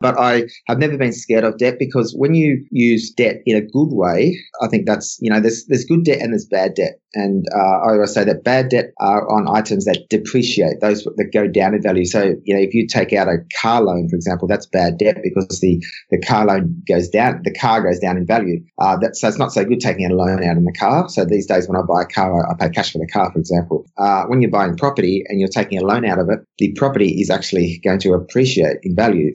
[0.00, 3.62] But I have never been scared of debt because when you use debt in a
[3.62, 7.00] good way, I think that's, you know, there's, there's good debt and there's bad debt.
[7.14, 11.30] And uh, I always say that bad debt are on items that depreciate, those that
[11.32, 12.04] go down in value.
[12.04, 15.20] So, you know, if you take out a car loan, for example, that's bad debt
[15.22, 18.62] because the, the car loan goes down, the car goes down in value.
[18.78, 21.08] Uh, that, so it's not so good taking a loan out in the car.
[21.08, 23.32] So these days when I buy a car, I, I pay cash for the car,
[23.32, 23.86] for example.
[23.96, 27.18] Uh, when you're buying property and you're taking a loan out of it, the property
[27.18, 29.34] is actually going to appreciate in value.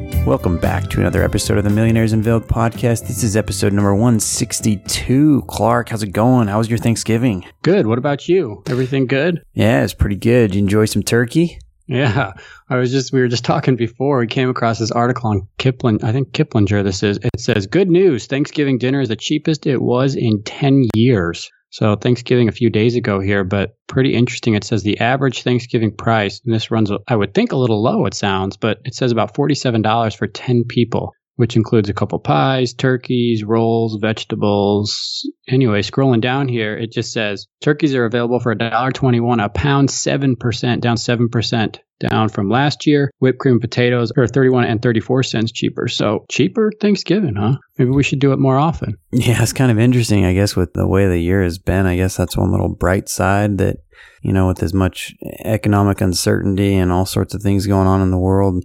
[0.25, 3.07] Welcome back to another episode of the Millionaires Unveiled podcast.
[3.07, 5.43] This is episode number 162.
[5.47, 6.47] Clark, how's it going?
[6.47, 7.43] How was your Thanksgiving?
[7.63, 7.87] Good.
[7.87, 8.63] What about you?
[8.69, 9.43] Everything good?
[9.53, 10.53] Yeah, it's pretty good.
[10.53, 11.57] You enjoy some turkey?
[11.87, 12.33] Yeah.
[12.69, 14.19] I was just, we were just talking before.
[14.19, 17.17] We came across this article on Kipling, I think Kiplinger, this is.
[17.17, 18.27] It says, Good news.
[18.27, 21.49] Thanksgiving dinner is the cheapest it was in 10 years.
[21.71, 24.55] So Thanksgiving a few days ago here, but pretty interesting.
[24.55, 28.05] It says the average Thanksgiving price, and this runs, I would think a little low,
[28.05, 32.71] it sounds, but it says about $47 for 10 people, which includes a couple pies,
[32.71, 35.27] turkeys, rolls, vegetables.
[35.47, 40.81] Anyway, scrolling down here, it just says turkeys are available for $1.21, a pound 7%,
[40.81, 43.09] down 7% down from last year.
[43.17, 45.87] Whipped cream potatoes are 31 and 34 cents cheaper.
[45.87, 47.57] So cheaper Thanksgiving, huh?
[47.79, 48.99] Maybe we should do it more often.
[49.11, 51.87] Yeah, it's kind of interesting, I guess, with the way the year has been.
[51.87, 53.77] I guess that's one little bright side that,
[54.21, 58.11] you know, with as much economic uncertainty and all sorts of things going on in
[58.11, 58.63] the world,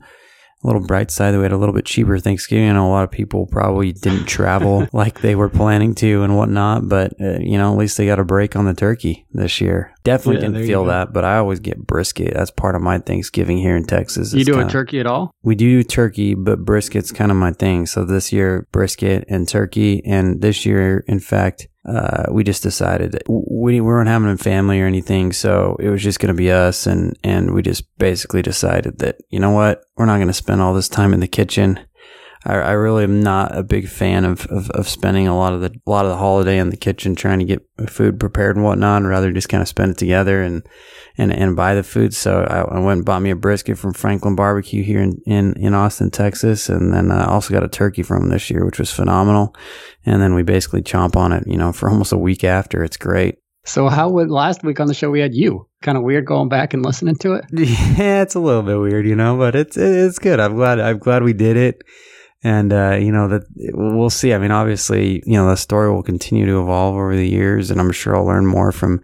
[0.65, 2.69] a little bright side that we had a little bit cheaper Thanksgiving.
[2.69, 6.37] I know a lot of people probably didn't travel like they were planning to and
[6.37, 9.61] whatnot, but uh, you know, at least they got a break on the turkey this
[9.61, 9.93] year.
[10.03, 12.33] Definitely Yeah, didn't feel that, but I always get brisket.
[12.35, 14.33] That's part of my Thanksgiving here in Texas.
[14.33, 15.31] You do kinda- turkey at all?
[15.43, 17.87] we do turkey, but brisket's kind of my thing.
[17.87, 20.03] So this year, brisket and turkey.
[20.05, 24.37] And this year, in fact, uh, we just decided that we, we weren't having a
[24.37, 25.33] family or anything.
[25.33, 26.87] So it was just going to be us.
[26.87, 29.83] And, and we just basically decided that, you know what?
[29.97, 31.81] We're not going to spend all this time in the kitchen.
[32.47, 35.61] I, I really am not a big fan of, of, of spending a lot of
[35.61, 38.65] the a lot of the holiday in the kitchen trying to get food prepared and
[38.65, 39.03] whatnot.
[39.03, 40.67] I'd rather just kind of spend it together and
[41.19, 42.15] and, and buy the food.
[42.15, 45.55] So I, I went and bought me a brisket from Franklin Barbecue here in, in,
[45.55, 46.69] in Austin, Texas.
[46.69, 49.55] And then I also got a turkey from them this year, which was phenomenal.
[50.05, 52.85] And then we basically chomp on it, you know, for almost a week after.
[52.85, 53.39] It's great.
[53.65, 55.69] So how would last week on the show we had you?
[55.83, 57.45] Kind of weird going back and listening to it.
[57.53, 60.39] Yeah, it's a little bit weird, you know, but it's it's good.
[60.39, 61.83] I'm glad I'm glad we did it,
[62.47, 63.43] and uh, you know that
[63.75, 64.33] we'll see.
[64.33, 67.81] I mean, obviously, you know, the story will continue to evolve over the years, and
[67.81, 69.03] I'm sure I'll learn more from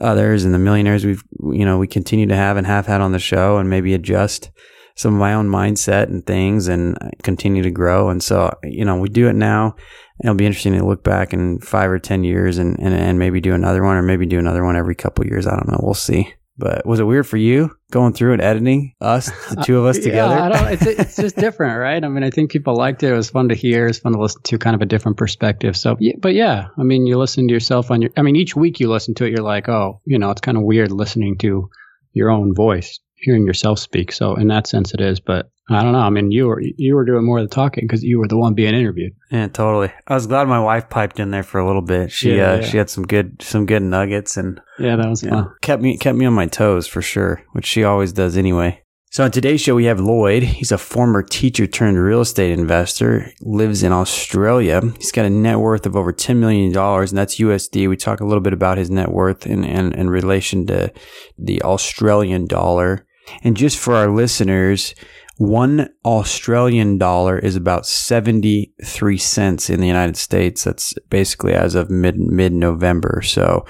[0.00, 3.10] others and the millionaires we've you know we continue to have and have had on
[3.10, 4.50] the show, and maybe adjust
[4.94, 8.10] some of my own mindset and things, and continue to grow.
[8.10, 9.74] And so, you know, we do it now.
[10.22, 13.40] It'll be interesting to look back in five or ten years, and and, and maybe
[13.40, 15.48] do another one, or maybe do another one every couple years.
[15.48, 15.80] I don't know.
[15.82, 16.32] We'll see.
[16.58, 19.98] But was it weird for you going through and editing us, the two of us
[20.00, 20.34] together?
[20.34, 22.02] Yeah, I don't, it's, it's just different, right?
[22.02, 23.12] I mean, I think people liked it.
[23.12, 23.86] It was fun to hear.
[23.86, 25.76] It's fun to listen to kind of a different perspective.
[25.76, 28.80] So, but yeah, I mean, you listen to yourself on your, I mean, each week
[28.80, 31.70] you listen to it, you're like, oh, you know, it's kind of weird listening to
[32.12, 34.12] your own voice, hearing yourself speak.
[34.12, 35.98] So in that sense it is, but I don't know.
[35.98, 38.38] I mean, you were, you were doing more of the talking because you were the
[38.38, 39.12] one being interviewed.
[39.30, 39.92] yeah, totally.
[40.06, 42.10] I was glad my wife piped in there for a little bit.
[42.10, 42.60] She Yeah, uh, yeah.
[42.62, 45.50] she had some good some good nuggets and Yeah, that was yeah, fun.
[45.60, 48.82] kept me kept me on my toes for sure, which she always does anyway.
[49.10, 50.42] So on today's show we have Lloyd.
[50.42, 53.30] He's a former teacher turned real estate investor.
[53.40, 54.80] Lives in Australia.
[54.98, 57.88] He's got a net worth of over ten million dollars, and that's USD.
[57.88, 60.92] We talk a little bit about his net worth in, in, in relation to
[61.38, 63.06] the Australian dollar.
[63.42, 64.94] And just for our listeners,
[65.36, 70.64] one Australian dollar is about 73 cents in the United States.
[70.64, 73.22] That's basically as of mid mid November.
[73.22, 73.64] So,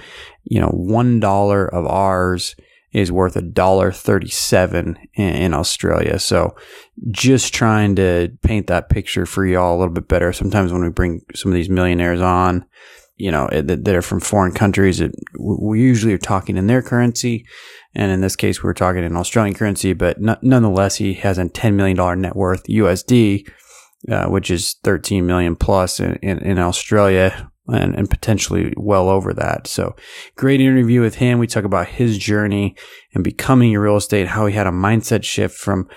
[0.45, 2.57] you know, one dollar of ours
[2.93, 6.19] is worth a dollar 37 in, in Australia.
[6.19, 6.57] So
[7.11, 10.33] just trying to paint that picture for y'all a little bit better.
[10.33, 12.65] Sometimes when we bring some of these millionaires on,
[13.17, 16.67] you know, eh, that, that are from foreign countries, it, we usually are talking in
[16.67, 17.45] their currency.
[17.95, 21.45] And in this case, we're talking in Australian currency, but no- nonetheless, he has a
[21.45, 23.49] $10 million net worth USD,
[24.11, 29.33] uh, which is 13 million plus in, in, in Australia and, and potentially well over
[29.35, 29.67] that.
[29.67, 29.95] So
[30.37, 31.39] great interview with him.
[31.39, 32.77] We talk about his journey
[33.15, 35.89] and becoming a real estate, how he had a mindset shift from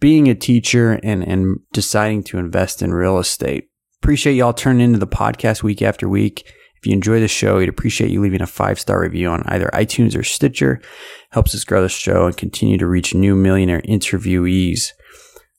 [0.00, 3.68] being a teacher and, and deciding to invest in real estate.
[4.00, 6.46] Appreciate y'all turning into the podcast week after week
[6.76, 9.68] If you enjoy the show, we'd appreciate you leaving a five star review on either
[9.74, 10.80] iTunes or Stitcher.
[11.30, 14.92] Helps us grow the show and continue to reach new millionaire interviewees.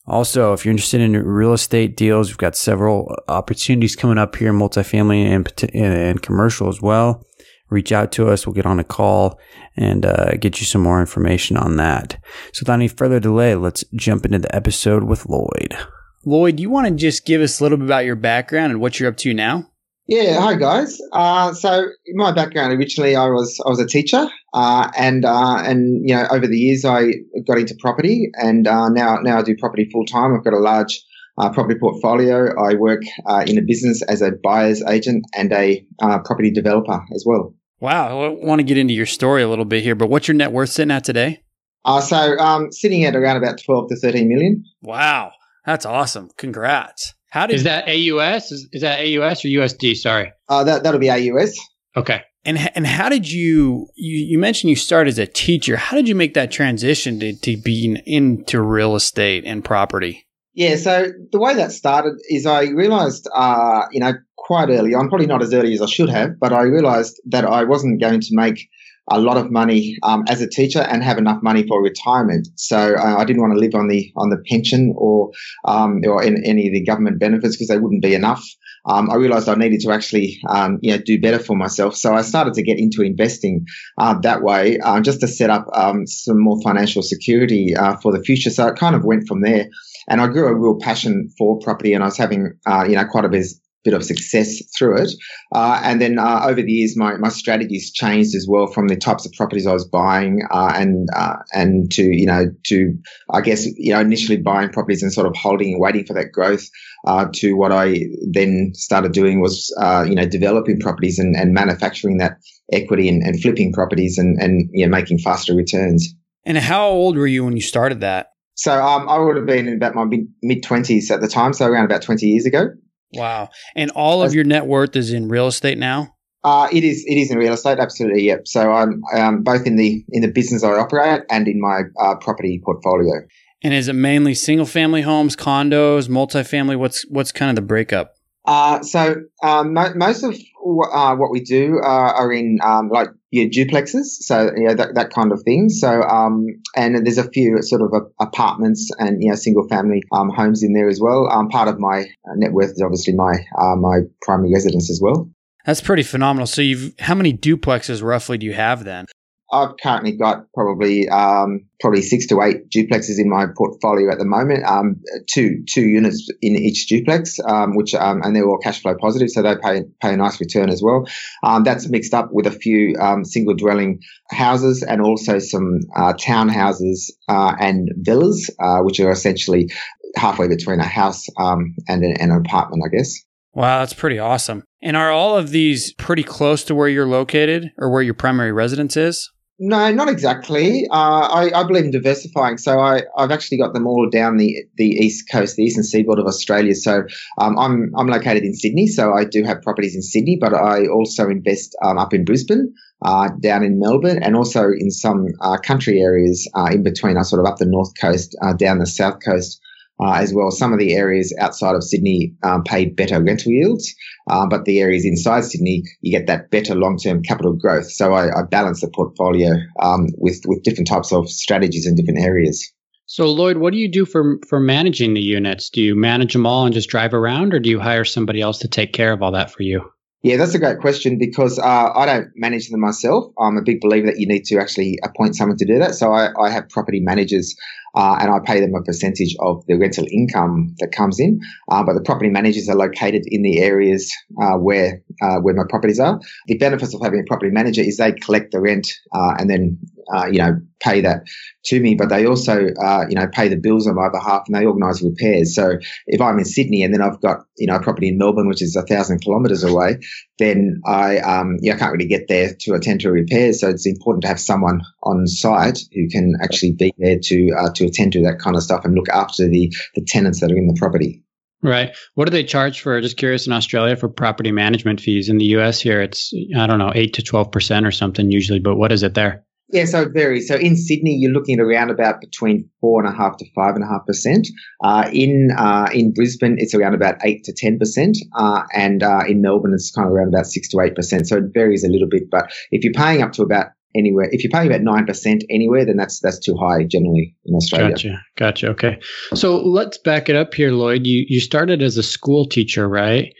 [0.06, 4.52] Also, if you're interested in real estate deals, we've got several opportunities coming up here
[4.52, 7.24] multifamily and, and commercial as well.
[7.68, 8.44] Reach out to us.
[8.44, 9.38] We'll get on a call
[9.76, 12.18] and uh, get you some more information on that.
[12.52, 15.76] So, without any further delay, let's jump into the episode with Lloyd.
[16.24, 18.98] Lloyd, you want to just give us a little bit about your background and what
[18.98, 19.70] you're up to now?
[20.10, 21.00] Yeah, hi guys.
[21.12, 26.00] Uh, so my background originally, I was I was a teacher, uh, and uh, and
[26.02, 27.12] you know over the years I
[27.46, 30.34] got into property, and uh, now now I do property full time.
[30.34, 31.00] I've got a large
[31.38, 32.60] uh, property portfolio.
[32.60, 37.22] I work uh, in a business as a buyer's agent and a property developer as
[37.24, 37.54] well.
[37.78, 40.34] Wow, I want to get into your story a little bit here, but what's your
[40.34, 41.44] net worth sitting at today?
[41.86, 44.64] so um, sitting at around about twelve to thirteen million.
[44.82, 45.30] Wow,
[45.64, 46.30] that's awesome!
[46.36, 47.14] Congrats.
[47.30, 48.52] How did, is that AUS?
[48.52, 49.96] Is, is that AUS or USD?
[49.96, 50.32] Sorry.
[50.48, 51.58] Uh, that that'll be AUS.
[51.96, 52.22] Okay.
[52.44, 55.76] And and how did you you you mentioned you started as a teacher?
[55.76, 60.26] How did you make that transition to, to being into real estate and property?
[60.54, 65.08] Yeah, so the way that started is I realized, uh, you know, quite early on,
[65.08, 68.20] probably not as early as I should have, but I realized that I wasn't going
[68.20, 68.68] to make
[69.10, 72.48] a lot of money um, as a teacher and have enough money for retirement.
[72.54, 75.30] So uh, I didn't want to live on the on the pension or
[75.64, 78.44] um, or in, any of the government benefits because they wouldn't be enough.
[78.86, 81.96] Um, I realized I needed to actually um, you know do better for myself.
[81.96, 83.66] So I started to get into investing
[83.98, 88.12] uh, that way uh, just to set up um, some more financial security uh, for
[88.12, 88.50] the future.
[88.50, 89.66] So it kind of went from there.
[90.08, 93.04] And I grew a real passion for property, and I was having, uh, you know,
[93.04, 93.46] quite a bit,
[93.84, 95.12] bit of success through it.
[95.54, 98.96] Uh, and then uh, over the years, my, my strategies changed as well from the
[98.96, 102.98] types of properties I was buying uh, and uh, and to you know to
[103.30, 106.32] I guess you know initially buying properties and sort of holding and waiting for that
[106.32, 106.68] growth.
[107.06, 111.54] Uh, to what I then started doing was uh, you know developing properties and, and
[111.54, 112.38] manufacturing that
[112.72, 116.14] equity and, and flipping properties and and you know, making faster returns.
[116.44, 118.32] And how old were you when you started that?
[118.54, 120.04] So um, I would have been in about my
[120.42, 122.68] mid twenties at the time, so around about twenty years ago.
[123.12, 123.50] Wow.
[123.74, 126.14] And all of your net worth is in real estate now?
[126.42, 127.04] Uh, it is.
[127.06, 128.22] It is in real estate, absolutely.
[128.22, 128.48] Yep.
[128.48, 132.14] So I'm um, both in the in the business I operate and in my uh,
[132.16, 133.26] property portfolio.
[133.62, 136.78] And is it mainly single family homes, condos, multifamily?
[136.78, 138.14] What's what's kind of the breakup?
[138.46, 140.34] Uh, so um, mo- most of
[140.64, 144.74] w- uh, what we do uh, are in um, like yeah, duplexes, so you know,
[144.74, 145.68] that, that kind of thing.
[145.68, 146.46] So um,
[146.76, 150.72] and there's a few sort of apartments and you know single family um, homes in
[150.72, 151.28] there as well.
[151.30, 152.06] Um, part of my
[152.36, 155.30] net worth is obviously my uh, my primary residence as well.
[155.64, 156.46] That's pretty phenomenal.
[156.46, 159.06] So you've how many duplexes roughly do you have then?
[159.52, 164.24] I've currently got probably um, probably six to eight duplexes in my portfolio at the
[164.24, 164.64] moment.
[164.64, 164.96] Um,
[165.28, 169.30] two two units in each duplex, um, which um, and they're all cash flow positive,
[169.30, 171.06] so they pay pay a nice return as well.
[171.42, 174.00] Um, that's mixed up with a few um, single dwelling
[174.30, 179.70] houses and also some uh, townhouses uh, and villas, uh, which are essentially
[180.16, 183.14] halfway between a house and an, and an apartment, I guess.
[183.52, 184.62] Wow, that's pretty awesome.
[184.80, 188.52] And are all of these pretty close to where you're located or where your primary
[188.52, 189.30] residence is?
[189.62, 190.86] No, not exactly.
[190.90, 192.56] Uh, I, I, believe in diversifying.
[192.56, 196.18] So I, have actually got them all down the, the east coast, the eastern seaboard
[196.18, 196.74] of Australia.
[196.74, 197.02] So
[197.36, 200.86] um, I'm I'm located in Sydney, so I do have properties in Sydney, but I
[200.86, 202.72] also invest um, up in Brisbane,
[203.04, 207.18] uh, down in Melbourne, and also in some uh, country areas uh, in between.
[207.18, 209.60] I sort of up the north coast, uh, down the south coast
[210.02, 210.50] uh, as well.
[210.50, 213.94] Some of the areas outside of Sydney um, pay better rental yields,
[214.28, 217.90] uh, but the areas inside Sydney, you get that better long-term capital growth.
[217.90, 222.20] So I, I balance the portfolio um, with with different types of strategies in different
[222.20, 222.72] areas.
[223.06, 225.68] So Lloyd, what do you do for for managing the units?
[225.70, 228.58] Do you manage them all and just drive around, or do you hire somebody else
[228.60, 229.90] to take care of all that for you?
[230.22, 233.32] Yeah, that's a great question because uh, I don't manage them myself.
[233.38, 235.94] I'm a big believer that you need to actually appoint someone to do that.
[235.94, 237.56] So I, I have property managers
[237.94, 241.40] uh, and I pay them a percentage of the rental income that comes in.
[241.70, 245.64] Uh, but the property managers are located in the areas uh, where uh, where my
[245.68, 246.20] properties are.
[246.46, 249.78] The benefits of having a property manager is they collect the rent uh, and then
[250.14, 251.24] uh, you know pay that
[251.64, 254.64] to me, but they also you know pay the bills on my behalf and they
[254.64, 255.54] organise repairs.
[255.54, 258.48] So if I'm in Sydney and then I've got you know a property in Melbourne
[258.48, 259.98] which is a thousand kilometres away,
[260.38, 263.60] then I um, yeah I can't really get there to attend to repairs.
[263.60, 267.80] So it's important to have someone on site who can actually be there to to
[267.80, 270.56] to attend to that kind of stuff and look after the, the tenants that are
[270.56, 271.22] in the property.
[271.62, 271.94] Right.
[272.14, 273.00] What do they charge for?
[273.00, 275.28] Just curious in Australia for property management fees.
[275.28, 278.76] In the US here, it's, I don't know, 8 to 12% or something usually, but
[278.76, 279.44] what is it there?
[279.72, 280.48] Yeah, so it varies.
[280.48, 283.74] So in Sydney, you're looking at around about between four and a half to five
[283.74, 284.48] and a half percent.
[284.82, 289.20] Uh, in uh, in Brisbane, it's around about eight to ten percent, uh, and uh,
[289.28, 291.28] in Melbourne, it's kind of around about six to eight percent.
[291.28, 292.30] So it varies a little bit.
[292.30, 295.86] But if you're paying up to about anywhere, if you're paying about nine percent anywhere,
[295.86, 297.90] then that's that's too high generally in Australia.
[297.90, 298.68] Gotcha, gotcha.
[298.70, 299.00] Okay,
[299.34, 301.06] so let's back it up here, Lloyd.
[301.06, 303.32] You you started as a school teacher, right?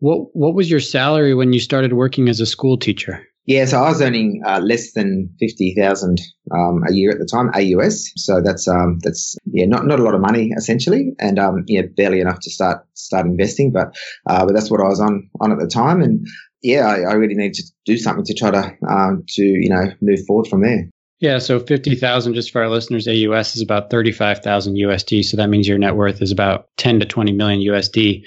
[0.00, 3.24] What what was your salary when you started working as a school teacher?
[3.46, 6.20] Yeah, so I was earning uh, less than fifty thousand
[6.54, 8.12] um, a year at the time, AUS.
[8.16, 11.82] So that's um, that's yeah, not not a lot of money essentially, and um, yeah,
[11.96, 13.72] barely enough to start start investing.
[13.72, 13.96] But
[14.28, 16.26] uh, but that's what I was on on at the time, and
[16.62, 19.92] yeah, I, I really need to do something to try to um, to you know
[20.02, 20.88] move forward from there.
[21.20, 25.24] Yeah, so fifty thousand just for our listeners, AUS is about thirty five thousand USD.
[25.24, 28.22] So that means your net worth is about ten to twenty million USD.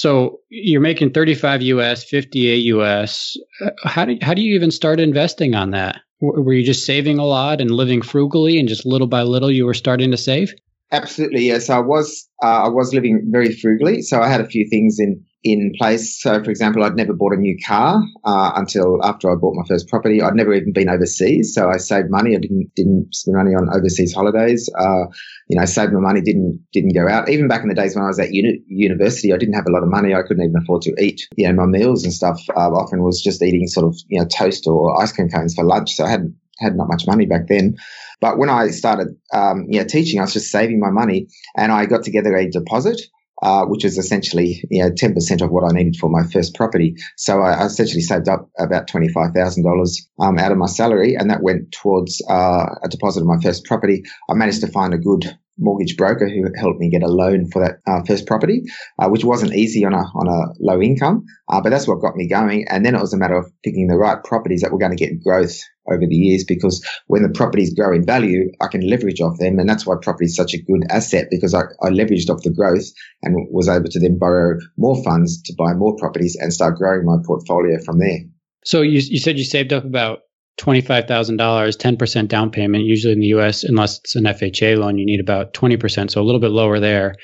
[0.00, 3.36] So you're making 35 US, 50 AUS.
[3.62, 6.00] Uh, how do how do you even start investing on that?
[6.22, 9.66] Were you just saving a lot and living frugally, and just little by little you
[9.66, 10.54] were starting to save?
[10.90, 11.68] Absolutely, yes.
[11.68, 15.22] I was uh, I was living very frugally, so I had a few things in
[15.42, 16.20] in place.
[16.20, 19.64] So, for example, I'd never bought a new car uh, until after I bought my
[19.66, 20.20] first property.
[20.20, 22.36] I'd never even been overseas, so I saved money.
[22.36, 24.68] I didn't didn't spend money on overseas holidays.
[24.78, 25.06] Uh,
[25.48, 26.20] you know, saved my money.
[26.20, 27.28] Didn't didn't go out.
[27.30, 29.72] Even back in the days when I was at uni- university, I didn't have a
[29.72, 30.14] lot of money.
[30.14, 31.22] I couldn't even afford to eat.
[31.36, 32.40] You know, my meals and stuff.
[32.54, 35.64] Uh, often was just eating sort of you know toast or ice cream cones for
[35.64, 35.94] lunch.
[35.94, 37.76] So I hadn't had not much money back then.
[38.20, 41.86] But when I started, um, yeah, teaching, I was just saving my money, and I
[41.86, 43.00] got together a deposit
[43.42, 46.96] uh, which is essentially you know 10% of what I needed for my first property.
[47.16, 51.72] So I, essentially saved up about $25,000 um, out of my salary, and that went
[51.72, 54.02] towards uh, a deposit of my first property.
[54.28, 57.62] I managed to find a good mortgage broker who helped me get a loan for
[57.62, 58.62] that uh, first property,
[58.98, 62.16] uh, which wasn't easy on a on a low income, uh, but that's what got
[62.16, 62.66] me going.
[62.68, 65.04] And then it was a matter of picking the right properties that were going to
[65.04, 65.58] get growth
[65.90, 66.44] over the years.
[66.44, 69.94] Because when the properties grow in value, I can leverage off them, and that's why
[70.00, 72.86] property is such a good asset because I, I leveraged off the growth
[73.22, 77.04] and was able to then borrow more funds to buy more properties and start growing
[77.04, 78.18] my portfolio from there.
[78.64, 80.20] So you you said you saved up about
[80.60, 82.84] $25,000, 10% down payment.
[82.84, 86.10] Usually in the US, unless it's an FHA loan, you need about 20%.
[86.10, 87.14] So a little bit lower there,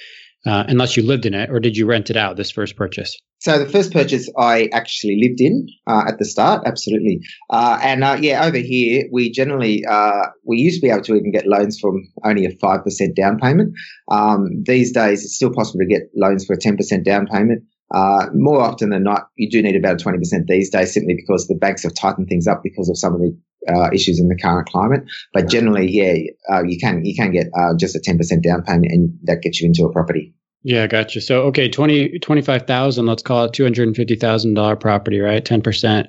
[0.47, 3.17] uh, unless you lived in it, or did you rent it out this first purchase?
[3.41, 7.21] So the first purchase I actually lived in uh, at the start, absolutely.
[7.51, 11.15] Uh, and uh, yeah, over here we generally uh, we used to be able to
[11.15, 13.75] even get loans from only a five percent down payment.
[14.11, 17.65] Um, these days, it's still possible to get loans for a ten percent down payment.
[17.95, 21.55] Uh, more often than not, you do need about 20% these days simply because the
[21.55, 23.37] banks have tightened things up because of some of the
[23.69, 25.03] uh, issues in the current climate.
[25.33, 26.15] But generally, yeah,
[26.53, 29.61] uh, you can you can get uh, just a 10% down payment and that gets
[29.61, 30.35] you into a property.
[30.63, 31.21] Yeah, gotcha.
[31.21, 35.45] So, okay, 20, 25,000, let's call it $250,000 property, right?
[35.45, 36.07] 10%.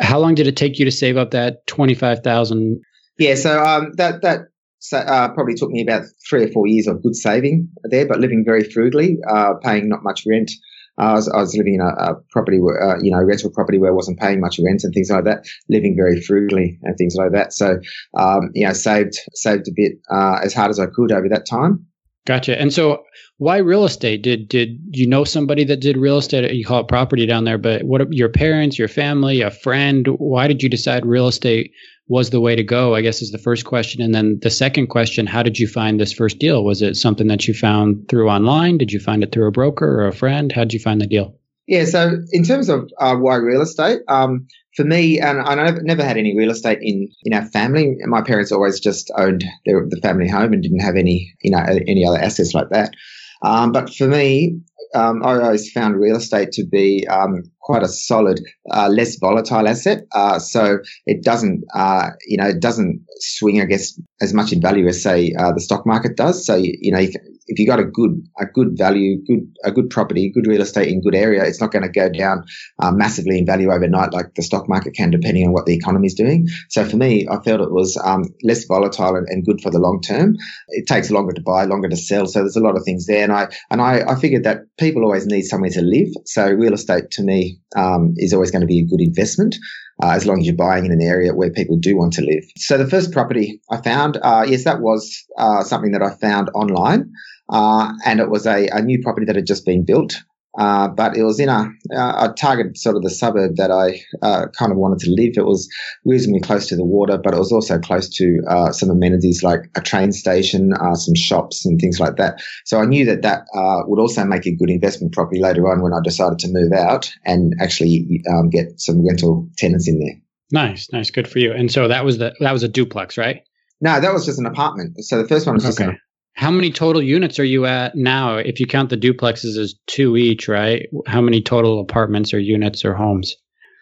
[0.00, 2.80] How long did it take you to save up that 25,000?
[3.18, 4.46] Yeah, so um, that, that
[4.94, 8.44] uh, probably took me about three or four years of good saving there, but living
[8.46, 10.50] very frugally, uh, paying not much rent,
[10.98, 13.78] I was, I was living in a, a property, where, uh, you know, rental property
[13.78, 17.14] where I wasn't paying much rent and things like that, living very frugally and things
[17.16, 17.52] like that.
[17.52, 17.78] So,
[18.18, 21.46] um, you know, saved, saved a bit, uh, as hard as I could over that
[21.46, 21.86] time.
[22.26, 22.60] Gotcha.
[22.60, 23.04] And so
[23.38, 24.22] why real estate?
[24.22, 26.52] Did, did you know somebody that did real estate?
[26.52, 30.46] You call it property down there, but what, your parents, your family, a friend, why
[30.46, 31.72] did you decide real estate
[32.08, 32.94] was the way to go?
[32.94, 34.02] I guess is the first question.
[34.02, 36.64] And then the second question, how did you find this first deal?
[36.64, 38.78] Was it something that you found through online?
[38.78, 40.50] Did you find it through a broker or a friend?
[40.50, 41.38] How did you find the deal?
[41.66, 46.02] Yeah, so in terms of uh, why real estate, um, for me, and I never
[46.02, 47.96] had any real estate in in our family.
[48.06, 51.58] My parents always just owned their, the family home and didn't have any you know
[51.58, 52.94] any other assets like that.
[53.42, 54.60] Um, but for me,
[54.94, 59.68] um, I always found real estate to be um, quite a solid, uh, less volatile
[59.68, 60.04] asset.
[60.12, 64.62] Uh, so it doesn't, uh, you know, it doesn't swing, I guess, as much in
[64.62, 66.46] value as say uh, the stock market does.
[66.46, 69.72] So you, know, you can, if you got a good a good value, good a
[69.72, 72.44] good property, good real estate in good area, it's not going to go down
[72.78, 76.06] uh, massively in value overnight like the stock market can, depending on what the economy
[76.06, 76.46] is doing.
[76.70, 79.78] So for me, I felt it was um, less volatile and, and, good for the
[79.78, 80.36] long term.
[80.68, 83.24] It takes longer to buy, longer to sell, so there's a lot of things there.
[83.24, 86.08] And I and I, I figured that people always need somewhere to live.
[86.26, 89.56] So real estate to me um, is always going to be a good investment.
[90.00, 92.44] Uh, as long as you're buying in an area where people do want to live.
[92.56, 96.50] So the first property I found, uh, yes, that was uh, something that I found
[96.54, 97.10] online.
[97.48, 100.22] Uh, and it was a, a, new property that had just been built.
[100.58, 104.46] Uh, but it was in a, a target sort of the suburb that I uh,
[104.58, 105.34] kind of wanted to live.
[105.36, 105.68] It was
[106.04, 109.70] reasonably close to the water, but it was also close to uh, some amenities like
[109.76, 112.42] a train station, uh, some shops, and things like that.
[112.64, 115.80] So I knew that that uh, would also make a good investment property later on
[115.80, 120.20] when I decided to move out and actually um, get some rental tenants in there.
[120.50, 121.52] Nice, nice, good for you.
[121.52, 123.42] And so that was the that was a duplex, right?
[123.80, 125.04] No, that was just an apartment.
[125.04, 125.90] So the first one was just okay.
[125.90, 126.00] an,
[126.38, 128.36] How many total units are you at now?
[128.36, 130.86] If you count the duplexes as two each, right?
[131.08, 133.34] How many total apartments or units or homes?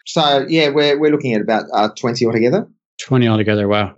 [0.06, 2.66] so yeah, we're we're looking at about uh, twenty altogether.
[3.02, 3.68] 20 altogether.
[3.68, 3.94] Wow.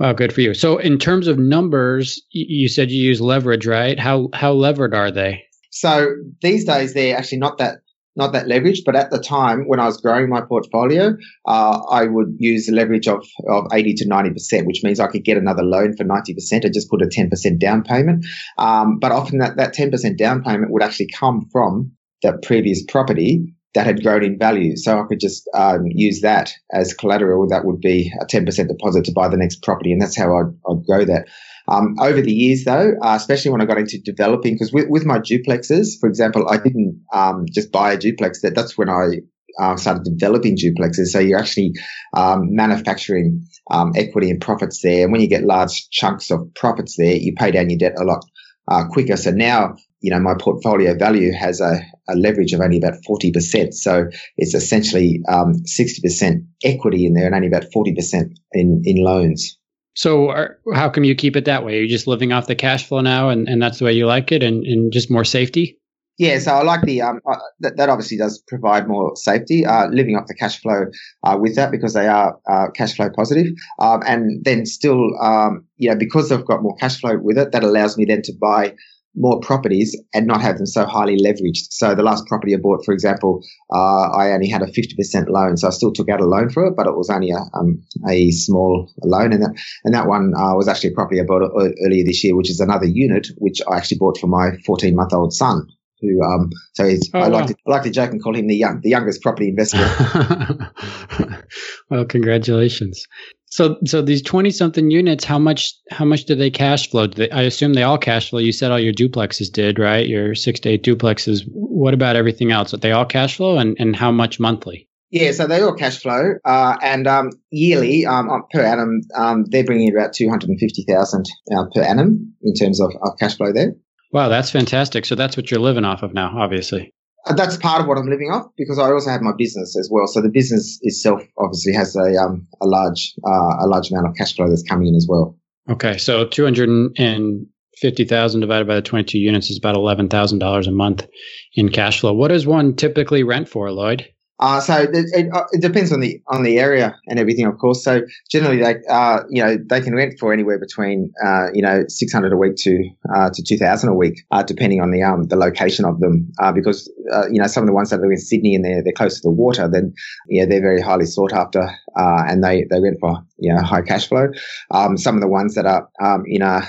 [0.00, 0.52] Wow, good for you.
[0.52, 3.96] So in terms of numbers, you said you use leverage, right?
[4.00, 5.44] How how levered are they?
[5.70, 6.08] So
[6.40, 7.81] these days they're actually not that
[8.16, 11.16] not that leveraged, but at the time when I was growing my portfolio,
[11.46, 15.24] uh, I would use a leverage of, of 80 to 90%, which means I could
[15.24, 18.26] get another loan for 90% and just put a 10% down payment.
[18.58, 21.92] Um, but often that, that 10% down payment would actually come from
[22.22, 24.76] the previous property that had grown in value.
[24.76, 27.48] So I could just um, use that as collateral.
[27.48, 29.92] That would be a 10% deposit to buy the next property.
[29.92, 31.28] And that's how I'd, I'd grow that.
[31.68, 35.04] Um, over the years, though, uh, especially when I got into developing, because with, with
[35.04, 38.42] my duplexes, for example, I didn't um, just buy a duplex.
[38.42, 39.22] That that's when I
[39.58, 41.08] uh, started developing duplexes.
[41.08, 41.72] So you're actually
[42.14, 45.04] um, manufacturing um, equity and profits there.
[45.04, 48.04] And when you get large chunks of profits there, you pay down your debt a
[48.04, 48.24] lot
[48.68, 49.16] uh, quicker.
[49.16, 53.72] So now, you know, my portfolio value has a, a leverage of only about 40%.
[53.72, 59.58] So it's essentially um, 60% equity in there and only about 40% in, in loans.
[59.94, 61.74] So are, how come you keep it that way?
[61.74, 64.06] You're you just living off the cash flow now and, and that's the way you
[64.06, 65.78] like it and, and just more safety?
[66.18, 69.64] Yeah, so I like the um uh, that, that obviously does provide more safety.
[69.64, 70.84] Uh, living off the cash flow
[71.24, 73.46] uh, with that because they are uh, cash flow positive,
[73.78, 77.52] um, and then still um you know because they've got more cash flow with it,
[77.52, 78.74] that allows me then to buy
[79.14, 81.66] more properties and not have them so highly leveraged.
[81.70, 83.42] So the last property I bought, for example,
[83.72, 85.56] uh, I only had a 50% loan.
[85.56, 87.82] So I still took out a loan for it, but it was only a, um,
[88.08, 89.32] a small loan.
[89.32, 89.54] And that,
[89.84, 91.42] and that one uh, was actually a property I bought
[91.84, 95.12] earlier this year, which is another unit, which I actually bought for my 14 month
[95.12, 95.66] old son.
[96.00, 97.46] Who, um, so he's, Oh, I like wow.
[97.46, 99.78] to, I like to joke and call him the young, the youngest property investor.
[101.90, 103.06] well, congratulations.
[103.52, 107.06] So, so these twenty something units, how much, how much do they cash flow?
[107.06, 108.38] Do they, I assume they all cash flow.
[108.38, 110.08] You said all your duplexes did, right?
[110.08, 111.42] Your six to eight duplexes.
[111.52, 112.72] What about everything else?
[112.72, 114.88] Are they all cash flow, and and how much monthly?
[115.10, 119.44] Yeah, so they all cash flow, uh, and um, yearly um, uh, per annum, um,
[119.50, 122.90] they're bringing in about two hundred and fifty thousand uh, per annum in terms of,
[123.02, 123.74] of cash flow there.
[124.12, 125.04] Wow, that's fantastic.
[125.04, 126.94] So that's what you're living off of now, obviously.
[127.26, 129.88] Uh, That's part of what I'm living off because I also have my business as
[129.90, 130.06] well.
[130.06, 134.14] So the business itself obviously has a um, a large uh, a large amount of
[134.16, 135.38] cash flow that's coming in as well.
[135.70, 140.08] Okay, so two hundred and fifty thousand divided by the twenty-two units is about eleven
[140.08, 141.06] thousand dollars a month
[141.54, 142.12] in cash flow.
[142.12, 144.08] What does one typically rent for, Lloyd?
[144.42, 147.56] Uh, so it, it, uh, it depends on the on the area and everything, of
[147.58, 147.84] course.
[147.84, 151.84] So generally, they uh, you know they can rent for anywhere between uh, you know
[151.86, 155.00] six hundred a week to uh, to two thousand a week, uh, depending on the
[155.00, 156.28] um the location of them.
[156.56, 156.92] Because
[157.30, 159.22] you know some of the ones that are in Sydney and they're they're close to
[159.22, 159.94] the water, then
[160.28, 164.08] yeah they're very highly sought after, and they they rent for you know high cash
[164.08, 164.26] flow.
[164.72, 166.62] Um, some of the ones that are um uh,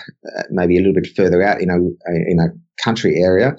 [0.51, 1.91] maybe a little bit further out, you know
[2.29, 2.49] in a
[2.83, 3.55] country area,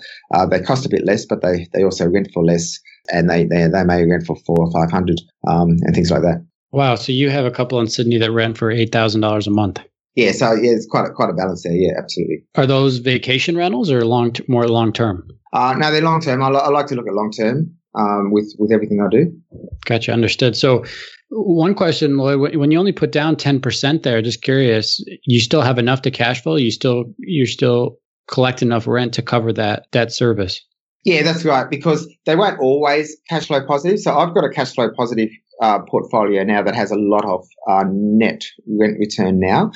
[0.51, 2.79] they cost a bit less, but they they also rent for less
[3.13, 6.23] and they, they, they may rent for four or five hundred um, and things like
[6.23, 6.45] that.
[6.73, 9.51] Wow, so you have a couple in Sydney that rent for eight thousand dollars a
[9.51, 9.81] month.
[10.17, 11.73] Yeah, so yeah, it's quite a, quite a balance there.
[11.73, 12.45] Yeah, absolutely.
[12.57, 15.29] Are those vacation rentals or long t- more long term?
[15.53, 16.43] Uh, no, they're long term.
[16.43, 19.33] I, li- I like to look at long term um, with with everything I do.
[19.87, 20.57] Gotcha, understood.
[20.57, 20.85] So,
[21.31, 25.41] one question, Lloyd, when- when you only put down ten percent there, just curious, you
[25.41, 26.57] still have enough to cash flow?
[26.57, 30.61] You still you still collect enough rent to cover that that service?
[31.05, 31.69] Yeah, that's right.
[31.69, 33.99] Because they weren't always cash flow positive.
[34.01, 35.29] So I've got a cash flow positive
[35.61, 39.71] uh, portfolio now that has a lot of uh, net rent return now.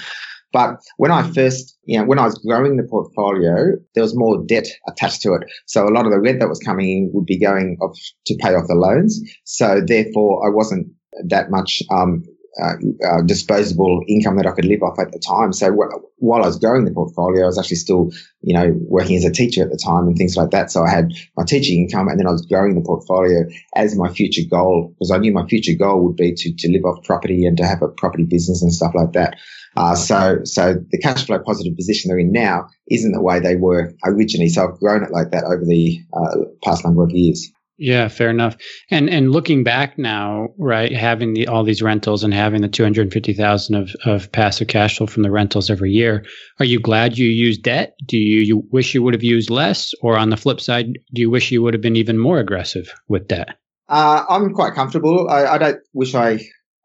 [0.53, 4.43] But when I first, you know, when I was growing the portfolio, there was more
[4.47, 5.43] debt attached to it.
[5.67, 8.37] So a lot of the rent that was coming in would be going off to
[8.41, 9.21] pay off the loans.
[9.45, 10.89] So therefore, I wasn't
[11.27, 12.23] that much um,
[12.61, 12.75] uh,
[13.07, 15.53] uh, disposable income that I could live off at the time.
[15.53, 18.11] So wh- while I was growing the portfolio, I was actually still,
[18.43, 20.71] you know, working as a teacher at the time and things like that.
[20.71, 23.45] So I had my teaching income and then I was growing the portfolio
[23.77, 26.85] as my future goal because I knew my future goal would be to, to live
[26.85, 29.39] off property and to have a property business and stuff like that.
[29.77, 33.55] Uh, so, so the cash flow positive position they're in now isn't the way they
[33.55, 34.49] were originally.
[34.49, 37.53] So I've grown it like that over the uh, past number of years.
[37.81, 38.57] Yeah, fair enough.
[38.91, 42.83] And and looking back now, right, having the all these rentals and having the two
[42.83, 46.25] hundred fifty thousand of of passive cash flow from the rentals every year,
[46.59, 47.95] are you glad you used debt?
[48.05, 51.21] Do you, you wish you would have used less, or on the flip side, do
[51.21, 53.51] you wish you would have been even more aggressive with debt?
[53.89, 55.29] Uh, I'm quite comfortable.
[55.31, 56.41] I, I don't wish I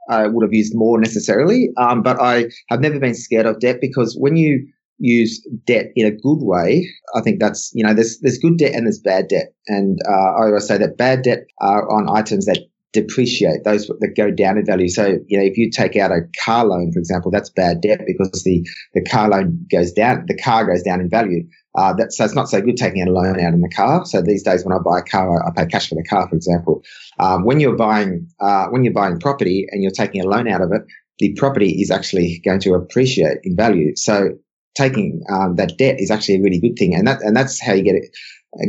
[0.09, 3.77] uh, would have used more necessarily, um, but I have never been scared of debt
[3.81, 4.67] because when you
[4.99, 8.73] use debt in a good way, I think that's you know there's there's good debt
[8.73, 12.45] and there's bad debt, and uh, I always say that bad debt are on items
[12.45, 12.59] that
[12.93, 14.87] depreciate, those that go down in value.
[14.87, 18.01] So, you know, if you take out a car loan, for example, that's bad debt
[18.05, 21.43] because the, the car loan goes down, the car goes down in value.
[21.75, 24.05] Uh, that, so it's not so good taking a loan out in the car.
[24.05, 26.35] So these days when I buy a car, I, pay cash for the car, for
[26.35, 26.83] example.
[27.19, 30.61] Um, when you're buying, uh, when you're buying property and you're taking a loan out
[30.61, 30.83] of it,
[31.17, 33.95] the property is actually going to appreciate in value.
[33.95, 34.29] So
[34.75, 37.73] taking um, that debt is actually a really good thing, and that and that's how
[37.73, 38.15] you get it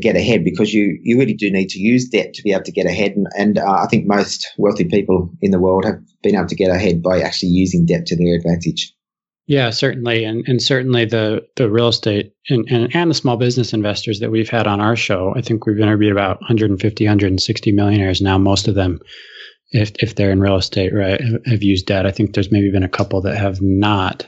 [0.00, 2.72] get ahead because you you really do need to use debt to be able to
[2.72, 6.34] get ahead and, and uh, I think most wealthy people in the world have been
[6.34, 8.94] able to get ahead by actually using debt to their advantage.
[9.46, 13.74] Yeah, certainly, and and certainly the the real estate and, and and the small business
[13.74, 15.34] investors that we've had on our show.
[15.36, 18.38] I think we've interviewed about 150, 160 millionaires now.
[18.38, 19.00] Most of them,
[19.72, 22.06] if if they're in real estate, right, have used debt.
[22.06, 24.26] I think there's maybe been a couple that have not.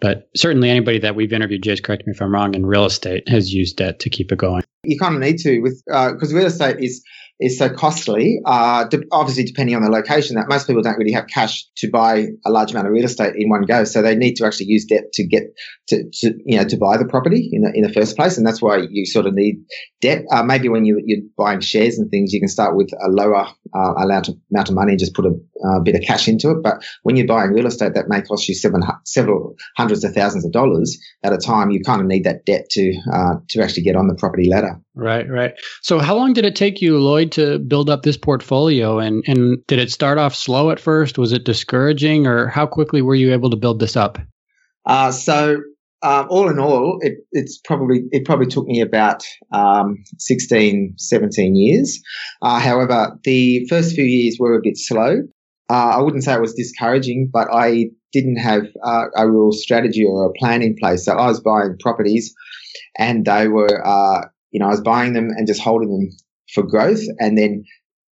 [0.00, 3.28] But certainly anybody that we've interviewed, Jace, correct me if I'm wrong, in real estate
[3.28, 4.62] has used debt to keep it going.
[4.84, 7.02] You kind of need to with because uh, real estate is
[7.40, 11.12] is so costly, uh, de- obviously depending on the location, that most people don't really
[11.12, 13.84] have cash to buy a large amount of real estate in one go.
[13.84, 15.44] So they need to actually use debt to get
[15.88, 18.38] to, to you know, to buy the property in the, in the first place.
[18.38, 19.62] And that's why you sort of need
[20.00, 20.24] debt.
[20.30, 23.46] Uh, maybe when you, you're buying shares and things, you can start with a lower
[23.74, 26.62] uh, amount, of, amount of money and just put a bit of cash into it.
[26.62, 30.44] But when you're buying real estate, that may cost you seven, several hundreds of thousands
[30.44, 31.70] of dollars at a time.
[31.70, 34.80] You kind of need that debt to, uh, to actually get on the property ladder.
[34.98, 35.54] Right, right.
[35.80, 38.98] So how long did it take you, Lloyd, to build up this portfolio?
[38.98, 41.18] And, and did it start off slow at first?
[41.18, 44.18] Was it discouraging or how quickly were you able to build this up?
[44.86, 45.58] Uh, so
[46.02, 51.54] um, all in all, it, it's probably it probably took me about um, 16, 17
[51.54, 52.02] years.
[52.42, 55.22] Uh, however, the first few years were a bit slow.
[55.70, 60.04] Uh, I wouldn't say it was discouraging, but I didn't have uh, a real strategy
[60.04, 61.04] or a plan in place.
[61.04, 62.34] So I was buying properties,
[62.98, 66.10] and they were uh, you know, I was buying them and just holding them
[66.52, 67.02] for growth.
[67.18, 67.64] And then,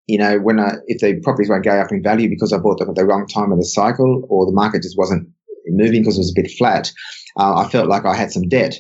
[0.08, 2.80] you know, when I, if the properties won't go up in value because I bought
[2.80, 5.30] them at the wrong time of the cycle or the market just wasn't
[5.67, 6.91] moving because it was a bit flat,
[7.39, 8.76] uh, I felt like I had some debt.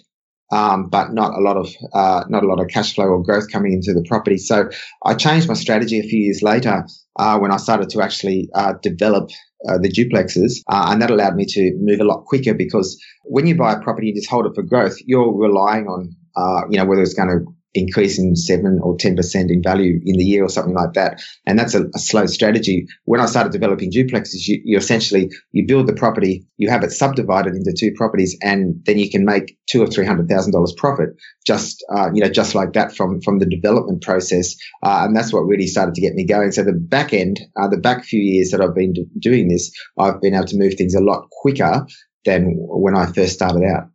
[0.51, 3.51] Um, but not a lot of uh, not a lot of cash flow or growth
[3.51, 4.37] coming into the property.
[4.37, 4.69] So
[5.03, 6.85] I changed my strategy a few years later
[7.17, 9.31] uh, when I started to actually uh, develop
[9.67, 13.47] uh, the duplexes, uh, and that allowed me to move a lot quicker because when
[13.47, 16.77] you buy a property and just hold it for growth, you're relying on uh, you
[16.77, 17.45] know, whether it's going to
[17.75, 21.21] increase in seven or 10% in value in the year or something like that.
[21.45, 22.87] And that's a, a slow strategy.
[23.03, 26.91] When I started developing duplexes, you, you, essentially, you build the property, you have it
[26.91, 31.09] subdivided into two properties and then you can make two or $300,000 profit
[31.45, 34.55] just, uh, you know, just like that from, from the development process.
[34.81, 36.51] Uh, and that's what really started to get me going.
[36.51, 39.71] So the back end, uh, the back few years that I've been do- doing this,
[39.99, 41.85] I've been able to move things a lot quicker
[42.23, 43.89] than when I first started out.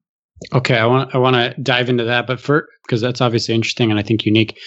[0.53, 3.91] Okay, I want I want to dive into that, but for because that's obviously interesting
[3.91, 4.59] and I think unique.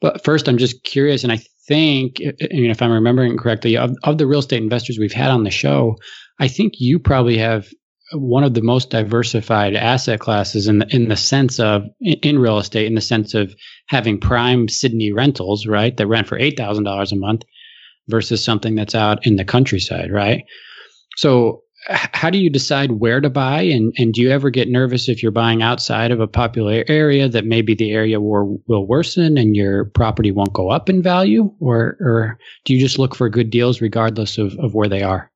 [0.00, 3.94] But first, I'm just curious, and I think, I mean, if I'm remembering correctly, of,
[4.02, 5.96] of the real estate investors we've had on the show,
[6.40, 7.68] I think you probably have
[8.14, 12.58] one of the most diversified asset classes in the in the sense of in real
[12.58, 13.54] estate, in the sense of
[13.86, 17.42] having prime Sydney rentals, right, that rent for eight thousand dollars a month,
[18.08, 20.44] versus something that's out in the countryside, right?
[21.16, 25.08] So how do you decide where to buy and, and do you ever get nervous
[25.08, 29.36] if you're buying outside of a popular area that maybe the area will, will worsen
[29.36, 33.28] and your property won't go up in value or, or do you just look for
[33.28, 35.28] good deals regardless of, of where they are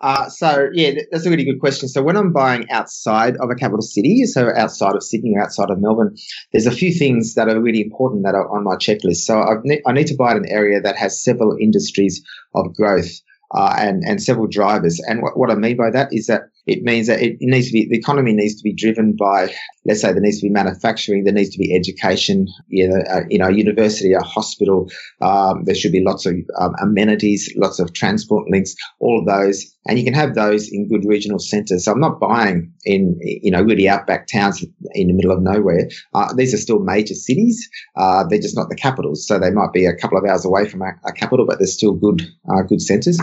[0.00, 1.88] uh, so yeah, that's a really good question.
[1.88, 5.70] So when I'm buying outside of a capital city, so outside of Sydney or outside
[5.70, 6.14] of Melbourne,
[6.52, 9.24] there's a few things that are really important that are on my checklist.
[9.24, 12.22] So ne- I need to buy an area that has several industries
[12.54, 13.08] of growth
[13.54, 15.00] uh, and and several drivers.
[15.06, 17.72] And what, what I mean by that is that it means that it needs to
[17.72, 21.24] be the economy needs to be driven by, let's say, there needs to be manufacturing,
[21.24, 24.90] there needs to be education, you know, uh, you know, a university, a hospital.
[25.20, 29.66] Um, there should be lots of um, amenities, lots of transport links, all of those,
[29.86, 31.84] and you can have those in good regional centres.
[31.84, 35.88] So I'm not buying in, you know, really outback towns in the middle of nowhere.
[36.14, 37.68] Uh, these are still major cities.
[37.96, 40.66] Uh, they're just not the capitals, so they might be a couple of hours away
[40.66, 43.20] from a, a capital, but they're still good, uh, good centres.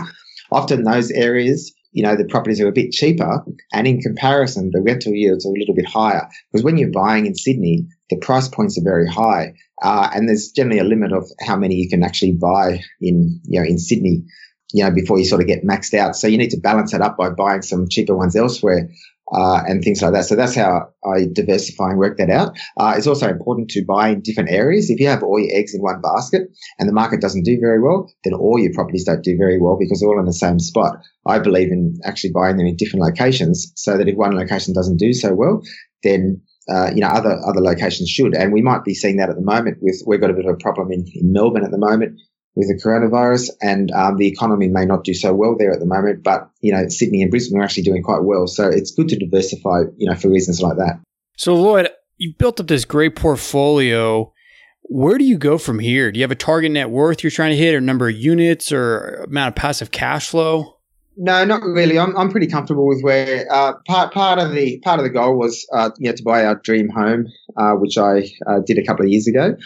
[0.52, 3.44] Often those areas you know, the properties are a bit cheaper.
[3.72, 7.26] And in comparison, the rental yields are a little bit higher because when you're buying
[7.26, 9.54] in Sydney, the price points are very high.
[9.82, 13.60] Uh, and there's generally a limit of how many you can actually buy in, you
[13.60, 14.24] know, in Sydney,
[14.72, 16.16] you know, before you sort of get maxed out.
[16.16, 18.88] So you need to balance that up by buying some cheaper ones elsewhere
[19.32, 20.24] uh, and things like that.
[20.24, 22.56] So that's how I diversify and work that out.
[22.76, 24.90] Uh, it's also important to buy in different areas.
[24.90, 26.42] If you have all your eggs in one basket
[26.78, 29.76] and the market doesn't do very well, then all your properties don't do very well
[29.78, 30.96] because they're all in the same spot.
[31.26, 34.98] I believe in actually buying them in different locations so that if one location doesn't
[34.98, 35.62] do so well,
[36.02, 39.34] then uh, you know, other other locations should, and we might be seeing that at
[39.34, 39.78] the moment.
[39.80, 42.20] With we've got a bit of a problem in, in Melbourne at the moment
[42.54, 45.86] with the coronavirus, and um, the economy may not do so well there at the
[45.86, 46.22] moment.
[46.22, 49.18] But you know, Sydney and Brisbane are actually doing quite well, so it's good to
[49.18, 49.82] diversify.
[49.96, 51.00] You know, for reasons like that.
[51.36, 51.88] So Lloyd,
[52.18, 54.32] you've built up this great portfolio.
[54.82, 56.12] Where do you go from here?
[56.12, 58.72] Do you have a target net worth you're trying to hit, or number of units,
[58.72, 60.78] or amount of passive cash flow?
[61.16, 61.98] No, not really.
[61.98, 65.38] I'm I'm pretty comfortable with where uh, part part of the part of the goal
[65.38, 68.84] was uh, you know, to buy our dream home, uh, which I uh, did a
[68.84, 69.56] couple of years ago.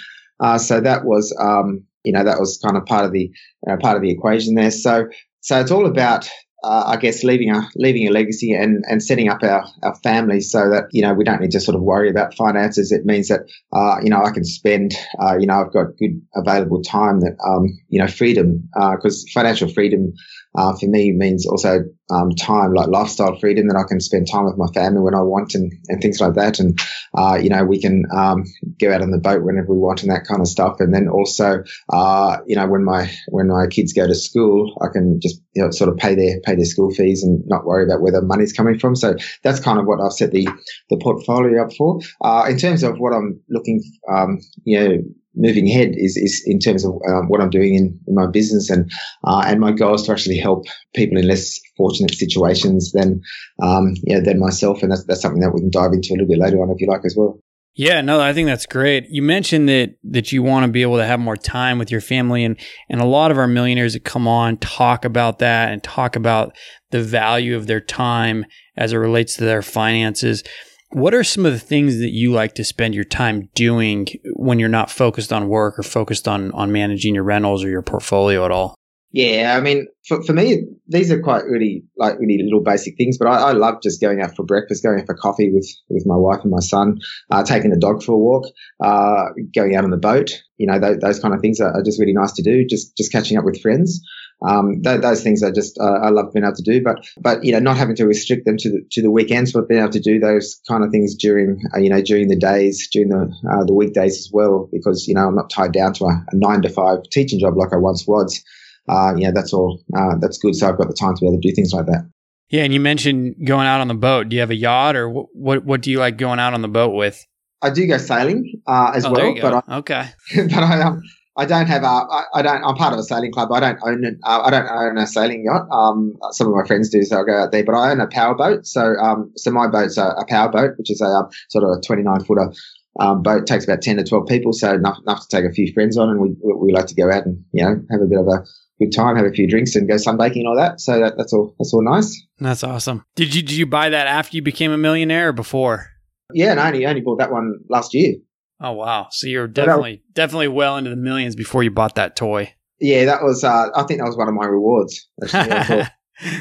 [0.40, 3.30] Uh, so that was um, you know that was kind of part of the
[3.68, 4.70] uh, part of the equation there.
[4.70, 5.08] So
[5.40, 6.28] so it's all about
[6.64, 10.40] uh, I guess leaving a leaving a legacy and, and setting up our, our family
[10.40, 12.90] so that you know we don't need to sort of worry about finances.
[12.90, 13.42] It means that
[13.72, 17.36] uh, you know I can spend uh, you know I've got good available time that
[17.46, 20.12] um, you know freedom because uh, financial freedom
[20.56, 24.44] uh, for me means also um, time, like lifestyle freedom, that I can spend time
[24.44, 26.58] with my family when I want and, and things like that.
[26.58, 26.78] And,
[27.16, 28.44] uh, you know, we can um,
[28.80, 30.80] go out on the boat whenever we want and that kind of stuff.
[30.80, 34.88] And then also, uh, you know, when my when my kids go to school, I
[34.92, 37.84] can just you know sort of pay their pay their school fees and not worry
[37.84, 38.94] about where the money's coming from.
[38.94, 40.48] So that's kind of what I've set the
[40.90, 42.00] the portfolio up for.
[42.22, 45.02] Uh, in terms of what I'm looking, um, you know
[45.36, 48.70] moving ahead is, is in terms of um, what I'm doing in, in my business
[48.70, 48.90] and
[49.24, 53.20] uh, and my goal is to actually help people in less fortunate situations than
[53.62, 56.28] um, yeah than myself and that's that's something that we can dive into a little
[56.28, 57.38] bit later on if you like as well.
[57.78, 59.04] Yeah, no, I think that's great.
[59.10, 62.00] You mentioned that that you want to be able to have more time with your
[62.00, 65.82] family and and a lot of our millionaires that come on talk about that and
[65.82, 66.56] talk about
[66.90, 68.46] the value of their time
[68.78, 70.42] as it relates to their finances.
[70.90, 74.58] What are some of the things that you like to spend your time doing when
[74.58, 78.44] you're not focused on work or focused on on managing your rentals or your portfolio
[78.44, 78.76] at all?
[79.12, 83.16] Yeah, I mean, for, for me, these are quite really like really little basic things,
[83.16, 86.04] but I, I love just going out for breakfast, going out for coffee with, with
[86.06, 86.98] my wife and my son,
[87.30, 88.44] uh, taking the dog for a walk,
[88.84, 90.32] uh, going out on the boat.
[90.58, 92.66] You know, those, those kind of things are, are, just really nice to do.
[92.68, 94.02] Just just catching up with friends.
[94.42, 97.42] Um, th- those things I just uh, I love being able to do, but but
[97.42, 99.92] you know not having to restrict them to the to the weekends, but being able
[99.92, 103.32] to do those kind of things during uh, you know during the days, during the
[103.50, 106.36] uh, the weekdays as well, because you know I'm not tied down to a, a
[106.36, 108.42] nine to five teaching job like I once was.
[108.88, 110.54] Uh, you know that's all uh, that's good.
[110.54, 112.08] So I've got the time to be able to do things like that.
[112.50, 114.28] Yeah, and you mentioned going out on the boat.
[114.28, 115.26] Do you have a yacht, or what?
[115.34, 117.26] What, what do you like going out on the boat with?
[117.62, 121.02] I do go sailing uh, as oh, well, but I, okay, but I um,
[121.36, 123.52] I don't have a, I, I don't, I'm part of a sailing club.
[123.52, 124.14] I don't own it.
[124.22, 125.68] Uh, I don't own a sailing yacht.
[125.70, 128.06] Um, some of my friends do, so I go out there, but I own a
[128.06, 128.66] power boat.
[128.66, 131.78] So, um, so my boat's a, a power boat, which is a um, sort of
[131.78, 132.52] a 29 footer,
[132.98, 134.52] um, boat takes about 10 to 12 people.
[134.52, 136.08] So enough, enough to take a few friends on.
[136.08, 138.44] And we, we like to go out and, you know, have a bit of a,
[138.80, 140.80] good time, have a few drinks, and go sunbaking and all that.
[140.80, 141.54] So that, that's all.
[141.58, 142.22] That's all nice.
[142.38, 143.04] That's awesome.
[143.14, 145.86] Did you did you buy that after you became a millionaire or before?
[146.34, 148.16] Yeah, no, I only only bought that one last year.
[148.60, 149.08] Oh wow!
[149.10, 152.54] So you're definitely definitely well into the millions before you bought that toy.
[152.80, 153.44] Yeah, that was.
[153.44, 155.08] Uh, I think that was one of my rewards.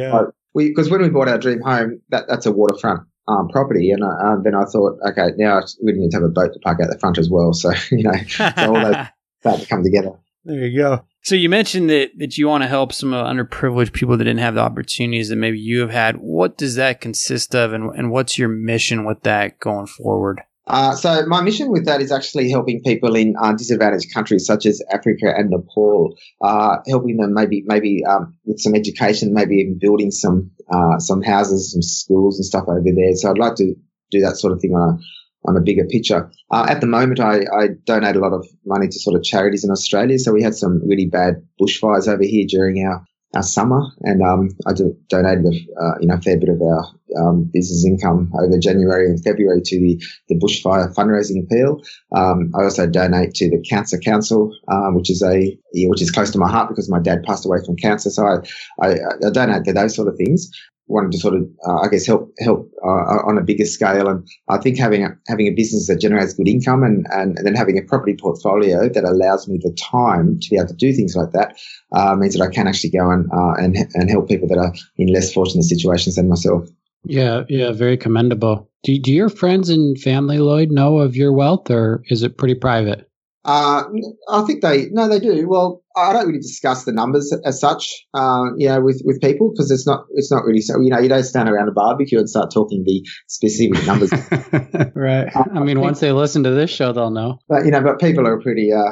[0.56, 4.36] because when we bought our dream home, that that's a waterfront um, property, and uh,
[4.44, 6.98] then I thought, okay, now we need to have a boat to park out the
[7.00, 7.54] front as well.
[7.54, 9.06] So you know, so all those
[9.42, 10.12] start to come together.
[10.46, 11.06] There you go.
[11.22, 14.40] So you mentioned that that you want to help some uh, underprivileged people that didn't
[14.40, 16.18] have the opportunities that maybe you have had.
[16.18, 20.42] What does that consist of, and and what's your mission with that going forward?
[20.70, 24.68] Uh, so my mission with that is actually helping people in uh, disadvantaged countries such
[24.68, 29.80] as Africa and Nepal, uh, helping them maybe maybe um, with some education, maybe even
[29.80, 33.16] building some uh, some houses, some schools and stuff over there.
[33.16, 33.74] So I'd like to
[34.12, 36.30] do that sort of thing on a on a bigger picture.
[36.52, 39.64] Uh, at the moment, I, I, donate a lot of money to sort of charities
[39.64, 40.20] in Australia.
[40.20, 44.50] So we had some really bad bushfires over here during our our summer, and um,
[44.65, 44.74] I
[45.08, 46.86] donated a uh, you know fair bit of our
[47.18, 51.82] um, business income over January and February to the the bushfire fundraising appeal.
[52.15, 56.32] Um, I also donate to the Cancer Council, um, which is a which is close
[56.32, 58.10] to my heart because my dad passed away from cancer.
[58.10, 58.38] So I,
[58.82, 60.50] I, I donate to those sort of things
[60.89, 64.08] wanted to sort of, uh, I guess, help help uh, on a bigger scale.
[64.08, 67.45] And I think having a, having a business that generates good income and, and, and,
[67.45, 70.91] then having a property portfolio that allows me the time to be able to do
[70.91, 71.58] things like that
[71.91, 74.73] uh, means that I can actually go and, uh, and and help people that are
[74.97, 76.67] in less fortunate situations than myself.
[77.06, 78.69] Yeah, yeah, very commendable.
[78.84, 82.56] Do, do your friends and family, Lloyd, know of your wealth, or is it pretty
[82.56, 83.09] private?
[83.45, 83.84] Uh,
[84.30, 85.47] I think they no, they do.
[85.47, 89.52] Well, I don't really discuss the numbers as such, uh, you know, with, with people
[89.52, 90.80] because it's not it's not really so.
[90.80, 94.12] You know, you don't stand around a barbecue and start talking the specific numbers.
[94.95, 95.34] right.
[95.34, 97.39] Uh, I mean, once they listen to this show, they'll know.
[97.47, 98.91] But you know, but people are pretty, uh,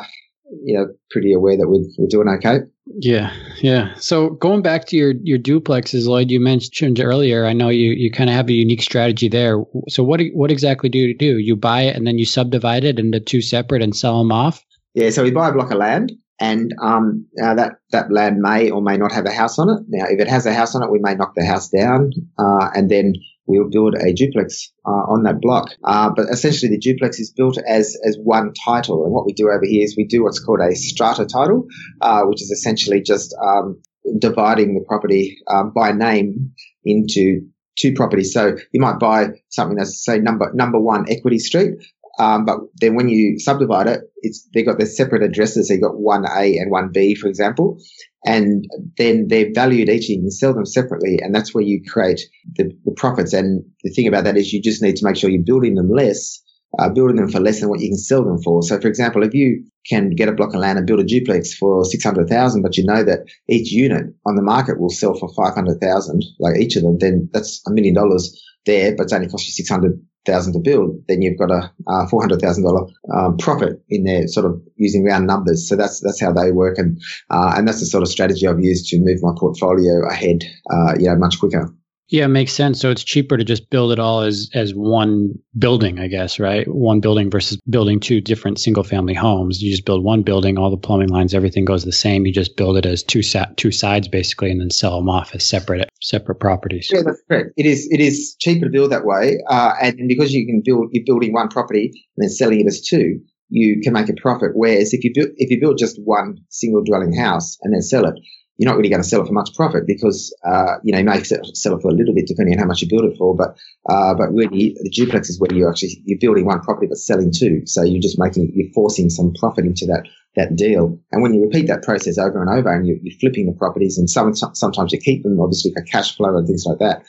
[0.64, 2.60] you know, pretty aware that we're, we're doing okay.
[3.00, 3.94] Yeah, yeah.
[3.96, 7.46] So going back to your your duplexes, Lloyd, you mentioned earlier.
[7.46, 9.62] I know you you kind of have a unique strategy there.
[9.90, 11.38] So what what exactly do you do?
[11.38, 14.64] You buy it and then you subdivide it into two separate and sell them off.
[14.94, 18.70] Yeah, so we buy a block of land and um, now that that land may
[18.70, 19.84] or may not have a house on it.
[19.90, 22.70] Now, if it has a house on it, we may knock the house down, uh,
[22.76, 23.14] and then
[23.48, 25.72] we'll build a duplex uh, on that block.
[25.84, 29.50] Uh, but essentially, the duplex is built as as one title, and what we do
[29.50, 31.66] over here is we do what's called a strata title,
[32.02, 33.82] uh, which is essentially just um,
[34.20, 36.54] dividing the property um, by name
[36.86, 38.34] into two properties.
[38.34, 41.76] So you might buy something that's say number number one Equity Street,
[42.20, 45.68] um, but then when you subdivide it, it's they've got their separate addresses.
[45.68, 47.80] So you've got one A and one B, for example,
[48.28, 50.10] and then they're valued each.
[50.10, 52.22] And you sell them separately, and that's where you create
[52.58, 53.34] the, the profits.
[53.34, 55.90] And the thing about that is, you just need to make sure you're building them
[55.90, 56.40] less,
[56.78, 58.62] uh, building them for less than what you can sell them for.
[58.62, 61.54] So, for example, if you can get a block of land and build a duplex
[61.54, 65.16] for six hundred thousand, but you know that each unit on the market will sell
[65.16, 68.24] for five hundred thousand, like each of them, then that's a million dollars
[68.66, 69.94] there, but it's only cost you six hundred
[70.28, 74.04] thousand to build, then you've got a uh, four hundred thousand thousand dollar profit in
[74.04, 75.68] there, sort of using round numbers.
[75.68, 78.60] So that's that's how they work, and uh, and that's the sort of strategy I've
[78.60, 81.74] used to move my portfolio ahead, uh, you know, much quicker.
[82.10, 82.80] Yeah, it makes sense.
[82.80, 86.66] So it's cheaper to just build it all as as one building, I guess, right?
[86.68, 89.62] One building versus building two different single family homes.
[89.62, 92.26] You just build one building, all the plumbing lines, everything goes the same.
[92.26, 95.36] You just build it as two sa- two sides basically, and then sell them off
[95.36, 96.90] as separate separate properties.
[96.94, 97.52] Yeah, that's correct.
[97.58, 100.90] It is it is cheaper to build that way, uh, and because you can build
[100.92, 104.52] you're building one property and then selling it as two, you can make a profit.
[104.54, 108.06] Whereas if you build if you build just one single dwelling house and then sell
[108.06, 108.16] it,
[108.58, 111.06] you're not really going to sell it for much profit because, uh, you know, you
[111.06, 111.40] may sell
[111.76, 113.36] it for a little bit depending on how much you build it for.
[113.36, 113.56] But,
[113.90, 117.32] uh, but really the duplex is where you actually, you're building one property but selling
[117.32, 117.62] two.
[117.66, 121.00] So you're just making, you're forcing some profit into that, that deal.
[121.12, 123.98] And when you repeat that process over and over and you're, you're flipping the properties
[123.98, 127.04] and some, sometimes you keep them obviously for cash flow and things like that,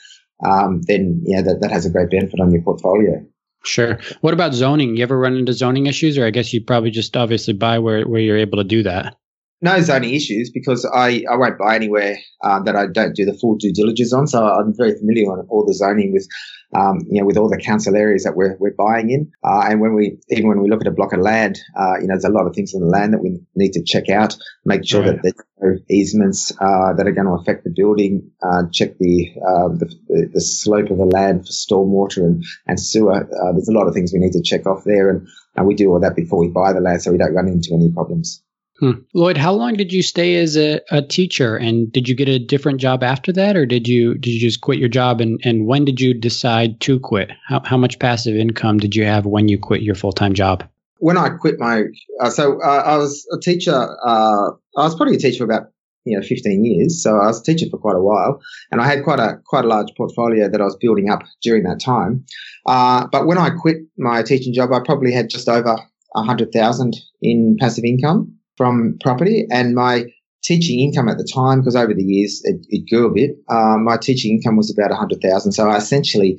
[0.45, 3.25] um, then, yeah, that, that has a great benefit on your portfolio.
[3.65, 3.99] Sure.
[4.21, 4.95] What about zoning?
[4.95, 8.07] You ever run into zoning issues, or I guess you probably just obviously buy where,
[8.07, 9.17] where you're able to do that?
[9.61, 13.33] No zoning issues because I, I won't buy anywhere um, that I don't do the
[13.33, 14.27] full due diligence on.
[14.27, 16.27] So I'm very familiar on all the zoning with,
[16.73, 19.31] um, you know, with all the council areas that we're, we're buying in.
[19.43, 22.07] Uh, and when we, even when we look at a block of land, uh, you
[22.07, 24.37] know, there's a lot of things on the land that we need to check out,
[24.63, 25.21] make sure right.
[25.21, 29.27] that there's no easements, uh, that are going to affect the building, uh, check the,
[29.45, 33.23] um, the, the, slope of the land for stormwater and, and sewer.
[33.23, 35.09] Uh, there's a lot of things we need to check off there.
[35.09, 37.49] And, and we do all that before we buy the land so we don't run
[37.49, 38.41] into any problems.
[38.79, 38.91] Hmm.
[39.13, 42.39] Lloyd, how long did you stay as a, a, teacher, and did you get a
[42.39, 45.19] different job after that, or did you did you just quit your job?
[45.19, 47.29] And, and when did you decide to quit?
[47.45, 50.63] How how much passive income did you have when you quit your full time job?
[50.99, 51.83] When I quit my,
[52.21, 53.73] uh, so uh, I was a teacher.
[53.73, 55.71] Uh, I was probably a teacher for about
[56.05, 58.39] you know 15 years, so I was a teacher for quite a while,
[58.71, 61.63] and I had quite a quite a large portfolio that I was building up during
[61.63, 62.23] that time.
[62.65, 65.77] Uh, but when I quit my teaching job, I probably had just over
[66.15, 70.03] a hundred thousand in passive income from property and my
[70.43, 73.85] teaching income at the time, because over the years it, it grew a bit, um,
[73.85, 75.53] my teaching income was about 100,000.
[75.53, 76.37] So I essentially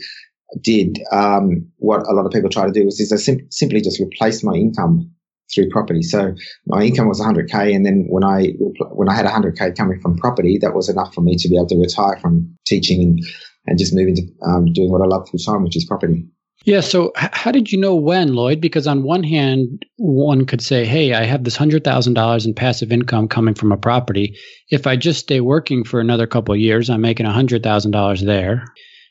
[0.61, 3.81] did um, what a lot of people try to do, which is I sim- simply
[3.81, 5.11] just replace my income
[5.55, 6.03] through property.
[6.03, 6.35] So
[6.67, 8.53] my income was 100k, and then when I
[8.93, 11.69] when I had 100k coming from property, that was enough for me to be able
[11.69, 13.19] to retire from teaching and,
[13.67, 16.27] and just move into um, doing what I love full time, which is property.
[16.65, 16.81] Yeah.
[16.81, 18.61] So, h- how did you know when, Lloyd?
[18.61, 22.55] Because on one hand, one could say, "Hey, I have this hundred thousand dollars in
[22.55, 24.37] passive income coming from a property.
[24.71, 27.91] If I just stay working for another couple of years, I'm making a hundred thousand
[27.93, 28.65] dollars there.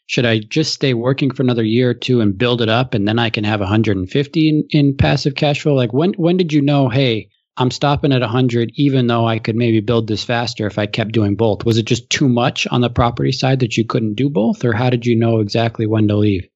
[0.07, 3.07] Should I just stay working for another year or two and build it up, and
[3.07, 5.73] then I can have 150 in, in passive cash flow?
[5.75, 6.89] Like when when did you know?
[6.89, 10.85] Hey, I'm stopping at 100, even though I could maybe build this faster if I
[10.85, 11.65] kept doing both.
[11.65, 14.73] Was it just too much on the property side that you couldn't do both, or
[14.73, 16.47] how did you know exactly when to leave?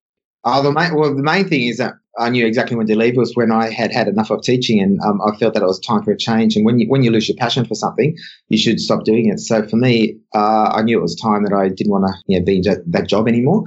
[0.45, 3.15] Uh, the main, well, the main thing is that I knew exactly when to leave.
[3.17, 5.79] Was when I had had enough of teaching, and um, I felt that it was
[5.79, 6.55] time for a change.
[6.55, 8.15] And when you when you lose your passion for something,
[8.49, 9.39] you should stop doing it.
[9.39, 12.39] So for me, uh, I knew it was time that I didn't want to you
[12.39, 13.63] know, be in that job anymore.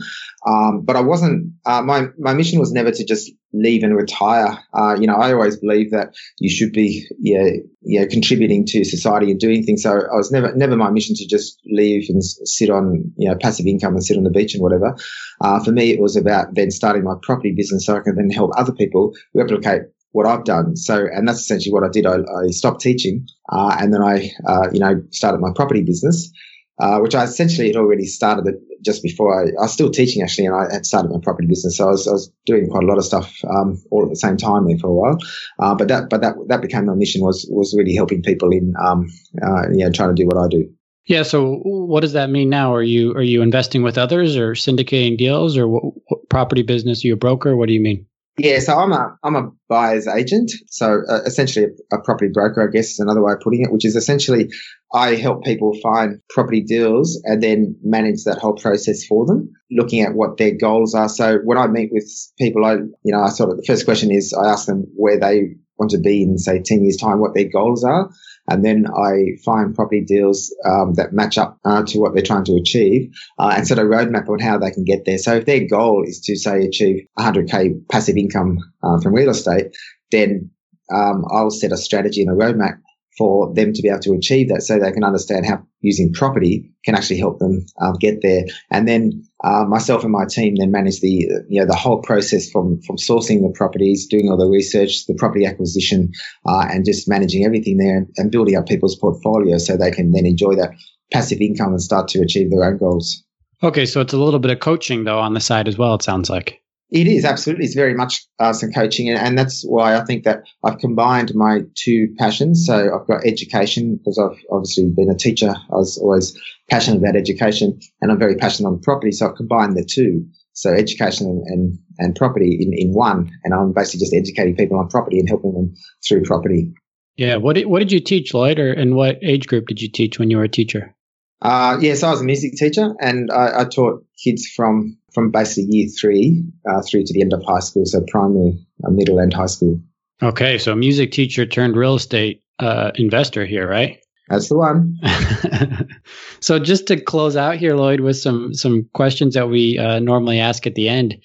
[0.46, 1.52] Um, but I wasn't.
[1.64, 4.58] Uh, my my mission was never to just leave and retire.
[4.74, 7.50] Uh, you know, I always believe that you should be, yeah,
[7.82, 9.82] yeah, contributing to society and doing things.
[9.82, 13.36] So I was never, never my mission to just leave and sit on, you know,
[13.40, 14.96] passive income and sit on the beach and whatever.
[15.40, 18.30] Uh, for me, it was about then starting my property business so I can then
[18.30, 20.76] help other people replicate what I've done.
[20.76, 22.06] So, and that's essentially what I did.
[22.06, 26.30] I, I stopped teaching, uh, and then I, uh, you know, started my property business
[26.78, 28.54] uh, which I essentially had already started
[28.84, 31.78] just before I, I, was still teaching actually, and I had started my property business.
[31.78, 34.16] So I was, I was doing quite a lot of stuff um, all at the
[34.16, 35.18] same time there for a while.
[35.58, 38.74] Uh, but that, but that, that became my mission was was really helping people in,
[38.78, 39.06] um,
[39.42, 40.70] uh, you know, trying to do what I do.
[41.06, 41.22] Yeah.
[41.22, 42.74] So what does that mean now?
[42.74, 47.04] Are you are you investing with others or syndicating deals or what, what property business?
[47.04, 47.56] Are you a broker?
[47.56, 48.06] What do you mean?
[48.38, 50.52] Yeah, so I'm a I'm a buyer's agent.
[50.68, 53.72] So uh, essentially, a, a, property broker, I guess, is another way of putting it.
[53.72, 54.50] Which is essentially,
[54.96, 60.00] I help people find property deals and then manage that whole process for them, looking
[60.00, 61.10] at what their goals are.
[61.10, 64.10] So when I meet with people, I you know I sort of the first question
[64.10, 67.34] is I ask them where they want to be in say ten years time, what
[67.34, 68.08] their goals are,
[68.48, 72.44] and then I find property deals um, that match up uh, to what they're trying
[72.44, 75.18] to achieve uh, and set a roadmap on how they can get there.
[75.18, 79.76] So if their goal is to say achieve 100k passive income uh, from real estate,
[80.10, 80.50] then
[80.90, 82.78] um, I'll set a strategy and a roadmap
[83.16, 86.70] for them to be able to achieve that so they can understand how using property
[86.84, 88.44] can actually help them um, get there.
[88.70, 92.50] And then uh, myself and my team then manage the you know the whole process
[92.50, 96.12] from from sourcing the properties, doing all the research, the property acquisition,
[96.46, 100.26] uh, and just managing everything there and building up people's portfolio so they can then
[100.26, 100.70] enjoy that
[101.12, 103.22] passive income and start to achieve their own goals.
[103.62, 105.94] Okay, so it's a little bit of coaching though on the side as well.
[105.94, 106.60] It sounds like.
[106.90, 107.64] It is absolutely.
[107.64, 111.62] It's very much some coaching, and, and, that's why I think that I've combined my
[111.74, 112.64] two passions.
[112.64, 115.50] So I've got education because I've obviously been a teacher.
[115.50, 116.38] I was always
[116.70, 119.10] passionate about education, and I'm very passionate on property.
[119.10, 120.26] So I've combined the two.
[120.52, 124.78] So education and, and, and property in, in one, and I'm basically just educating people
[124.78, 125.74] on property and helping them
[126.06, 126.72] through property.
[127.16, 127.36] Yeah.
[127.36, 130.30] What did, what did you teach, or and what age group did you teach when
[130.30, 130.95] you were a teacher?
[131.42, 135.68] Uh, yes, I was a music teacher, and I, I taught kids from from basically
[135.70, 139.32] year three uh, through to the end of high school, so primary, uh, middle, and
[139.32, 139.80] high school.
[140.22, 143.98] Okay, so music teacher turned real estate uh, investor here, right?
[144.28, 144.98] That's the one.
[146.40, 150.40] so, just to close out here, Lloyd, with some some questions that we uh, normally
[150.40, 151.16] ask at the end.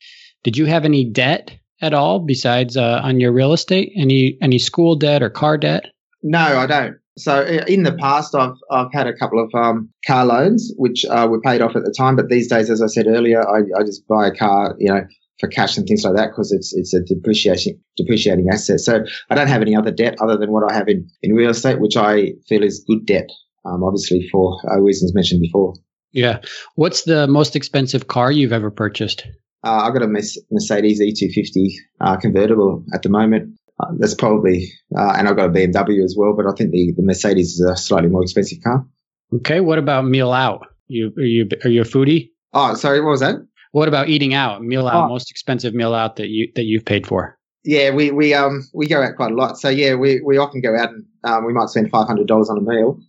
[0.43, 1.51] Did you have any debt
[1.81, 3.91] at all besides uh, on your real estate?
[3.95, 5.85] Any any school debt or car debt?
[6.21, 6.97] No, I don't.
[7.17, 11.27] So in the past, I've I've had a couple of um, car loans which uh,
[11.29, 13.83] were paid off at the time, but these days, as I said earlier, I, I
[13.83, 15.01] just buy a car, you know,
[15.39, 18.79] for cash and things like that because it's it's a depreciating depreciating asset.
[18.79, 21.49] So I don't have any other debt other than what I have in in real
[21.49, 23.29] estate, which I feel is good debt.
[23.65, 25.75] Um, obviously for uh, reasons mentioned before.
[26.13, 26.39] Yeah.
[26.75, 29.27] What's the most expensive car you've ever purchased?
[29.63, 33.55] Uh, I've got a Mercedes E250 uh, convertible at the moment.
[33.81, 36.93] Uh, that's probably, uh, and I've got a BMW as well, but I think the,
[36.95, 38.85] the Mercedes is a slightly more expensive car.
[39.33, 39.59] Okay.
[39.61, 40.67] What about meal out?
[40.87, 42.31] You are you are you a foodie?
[42.53, 43.01] Oh, sorry.
[43.01, 43.35] What was that?
[43.71, 44.61] What about eating out?
[44.61, 45.07] Meal out, oh.
[45.07, 47.37] most expensive meal out that you that you've paid for?
[47.63, 49.57] Yeah, we we um we go out quite a lot.
[49.57, 52.49] So yeah, we we often go out and um, we might spend five hundred dollars
[52.49, 52.99] on a meal.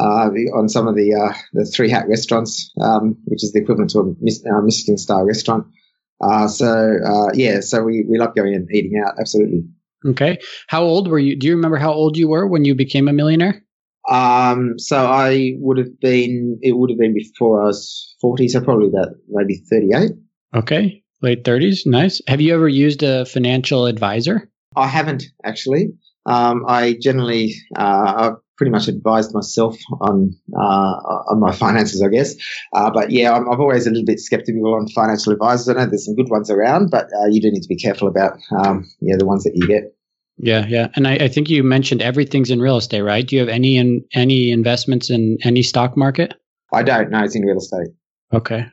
[0.00, 3.90] Uh, on some of the uh, the three hat restaurants, um, which is the equivalent
[3.90, 5.66] to a uh, Michelin star restaurant.
[6.18, 9.14] Uh, so uh, yeah, so we, we love going and eating out.
[9.18, 9.64] Absolutely.
[10.06, 10.38] Okay.
[10.68, 11.36] How old were you?
[11.38, 13.62] Do you remember how old you were when you became a millionaire?
[14.08, 18.60] Um, so I would have been, it would have been before I was 40, so
[18.60, 20.10] probably about maybe 38.
[20.54, 21.02] Okay.
[21.22, 21.86] Late 30s.
[21.86, 22.20] Nice.
[22.26, 24.50] Have you ever used a financial advisor?
[24.76, 25.92] I haven't actually.
[26.26, 28.32] Um, I generally, uh,
[28.62, 30.94] pretty much advised myself on, uh,
[31.32, 32.36] on my finances, I guess.
[32.72, 35.68] Uh, but yeah, I'm, I'm, always a little bit skeptical on financial advisors.
[35.68, 38.06] I know there's some good ones around, but uh, you do need to be careful
[38.06, 39.96] about, um, yeah, the ones that you get.
[40.38, 43.26] Yeah, yeah, and I, I, think you mentioned everything's in real estate, right?
[43.26, 46.34] Do you have any in any investments in any stock market?
[46.72, 47.10] I don't.
[47.10, 47.88] No, it's in real estate.
[48.32, 48.66] Okay.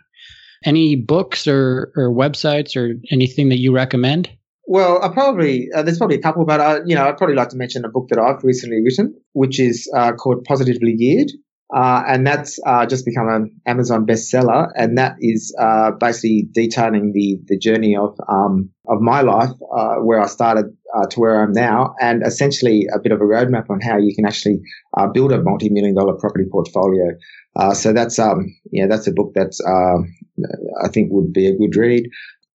[0.64, 4.30] Any books or or websites or anything that you recommend?
[4.70, 7.50] Well, I probably uh, there's probably a couple, but uh, you know, I'd probably like
[7.50, 11.32] to mention a book that I've recently written, which is uh, called Positively Geared.
[11.76, 17.14] Uh, and that's uh, just become an Amazon bestseller, and that is uh, basically detailing
[17.14, 20.66] the the journey of um, of my life, uh, where I started
[21.10, 24.14] to where I am now, and essentially a bit of a roadmap on how you
[24.16, 24.60] can actually
[25.16, 27.08] build a multi million dollar property portfolio.
[27.74, 29.52] so that's um yeah that's a book that
[30.84, 32.08] I think would be a good read.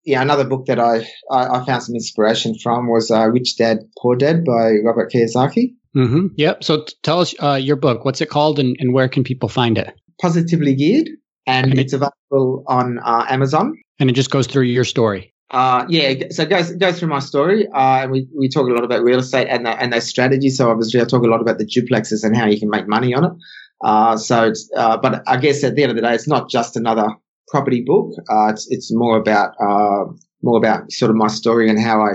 [0.04, 4.16] Yeah, another book that I I, I found some inspiration from was Rich Dad Poor
[4.16, 5.74] Dad by Robert Kiyosaki.
[5.96, 6.26] Mm-hmm.
[6.36, 6.64] Yep.
[6.64, 8.04] So t- tell us uh, your book.
[8.04, 9.94] What's it called, and, and where can people find it?
[10.20, 11.08] Positively Geared,
[11.46, 13.74] and, and it's it, available on uh, Amazon.
[14.00, 15.32] And it just goes through your story.
[15.50, 17.68] Uh, yeah, so it goes, it goes through my story.
[17.72, 20.56] Uh, we, we talk a lot about real estate and, the, and those strategies.
[20.56, 23.14] So obviously I talk a lot about the duplexes and how you can make money
[23.14, 23.32] on it.
[23.84, 26.50] Uh, so it's, uh, but I guess at the end of the day, it's not
[26.50, 27.06] just another
[27.48, 28.12] property book.
[28.30, 30.04] Uh, it's, it's more about, uh,
[30.42, 32.12] more about sort of my story and how I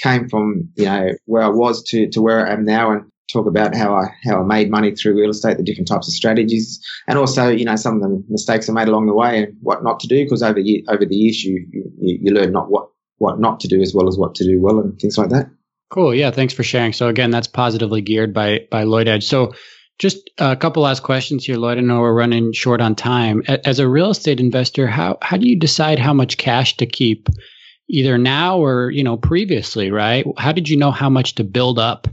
[0.00, 3.46] came from, you know, where I was to, to where I am now and talk
[3.46, 6.80] about how I how I made money through real estate, the different types of strategies,
[7.06, 9.84] and also you know some of the mistakes I made along the way and what
[9.84, 10.58] not to do because over
[10.88, 14.08] over the years you, you you learn not what what not to do as well
[14.08, 15.50] as what to do well and things like that.
[15.90, 16.14] Cool.
[16.14, 16.30] Yeah.
[16.30, 16.92] Thanks for sharing.
[16.92, 19.26] So again, that's positively geared by by Lloyd Edge.
[19.26, 19.52] So
[19.98, 21.78] just a couple last questions here, Lloyd.
[21.78, 23.42] I know we're running short on time.
[23.46, 27.28] As a real estate investor, how how do you decide how much cash to keep
[27.88, 30.24] either now or, you know, previously, right?
[30.36, 32.06] How did you know how much to build up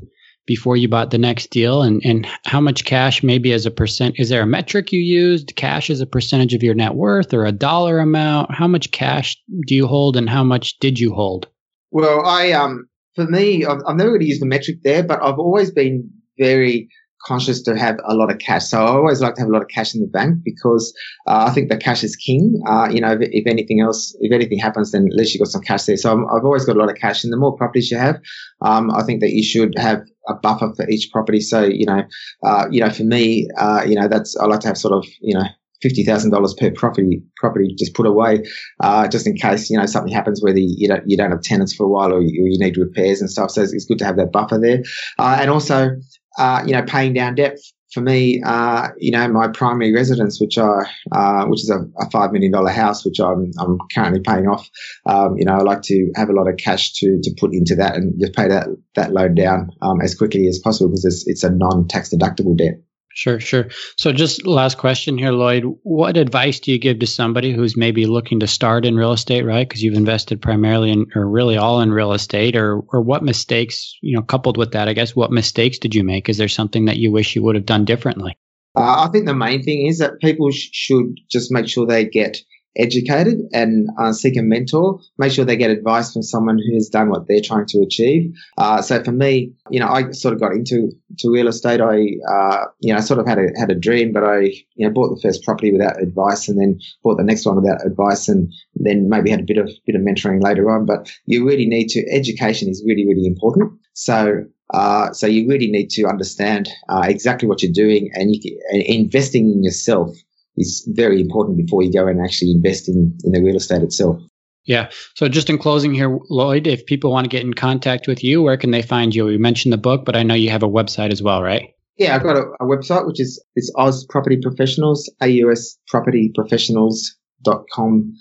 [0.46, 4.16] before you bought the next deal and, and how much cash maybe as a percent
[4.20, 7.46] is there a metric you used cash as a percentage of your net worth or
[7.46, 11.48] a dollar amount how much cash do you hold and how much did you hold
[11.90, 15.40] well i um for me i've, I've never really used a metric there but i've
[15.40, 16.90] always been very
[17.26, 18.66] conscious to have a lot of cash.
[18.66, 20.94] So I always like to have a lot of cash in the bank because
[21.28, 22.62] uh, I think the cash is king.
[22.68, 25.52] Uh, you know, if, if, anything else, if anything happens, then at least you've got
[25.52, 25.98] some cash there.
[25.98, 28.20] So i have always got a lot of cash, and the more properties you have,
[28.62, 31.40] um, I think that you should have a buffer for each property.
[31.40, 32.04] So you know,
[32.44, 35.06] uh, you know, for me, uh, you know, that's I like to have sort of
[35.22, 35.46] you know
[35.82, 38.44] fifty thousand dollars per property property just put away,
[38.82, 41.42] uh, just in case you know something happens where the, you don't you don't have
[41.42, 43.52] tenants for a while or you, you need repairs and stuff.
[43.52, 44.82] So it's, it's, good to have that buffer there,
[45.20, 45.92] uh, and also
[46.38, 47.58] uh, you know, paying down debt
[47.96, 50.84] for me, uh, you know, my primary residence, which I,
[51.14, 54.70] uh, which is a, a, five million dollar house, which I'm, I'm currently paying off.
[55.06, 57.74] Um, you know, I like to have a lot of cash to to put into
[57.76, 61.28] that and just pay that that loan down um, as quickly as possible because it's,
[61.28, 62.82] it's a non tax deductible debt.
[63.16, 63.70] Sure, sure.
[63.98, 65.64] So, just last question here, Lloyd.
[65.84, 69.44] What advice do you give to somebody who's maybe looking to start in real estate,
[69.44, 69.68] right?
[69.68, 73.98] Because you've invested primarily in, or really all in real estate, or or what mistakes,
[74.02, 76.28] you know, coupled with that, I guess, what mistakes did you make?
[76.28, 78.38] Is there something that you wish you would have done differently?
[78.76, 82.04] Uh, I think the main thing is that people sh- should just make sure they
[82.04, 82.38] get
[82.78, 85.00] educated and uh, seek a mentor.
[85.18, 88.34] Make sure they get advice from someone who has done what they're trying to achieve.
[88.58, 91.82] Uh, so for me, you know, I sort of got into to real estate.
[91.82, 94.40] I, uh, you know, I sort of had a had a dream, but I,
[94.76, 97.86] you know, bought the first property without advice, and then bought the next one without
[97.86, 100.86] advice, and then maybe had a bit of bit of mentoring later on.
[100.86, 103.74] But you really need to education is really really important.
[103.94, 108.60] So uh, so you really need to understand uh, exactly what you're doing and, you,
[108.72, 110.16] and investing in yourself
[110.58, 114.22] is very important before you go and actually invest in, in the real estate itself.
[114.66, 114.90] Yeah.
[115.16, 118.42] So just in closing here, Lloyd, if people want to get in contact with you,
[118.42, 119.30] where can they find you?
[119.30, 121.70] You mentioned the book, but I know you have a website as well, right?
[121.98, 128.16] Yeah, I've got a, a website which is is Oz Property Professionals, AUS Property Professionals.com.au.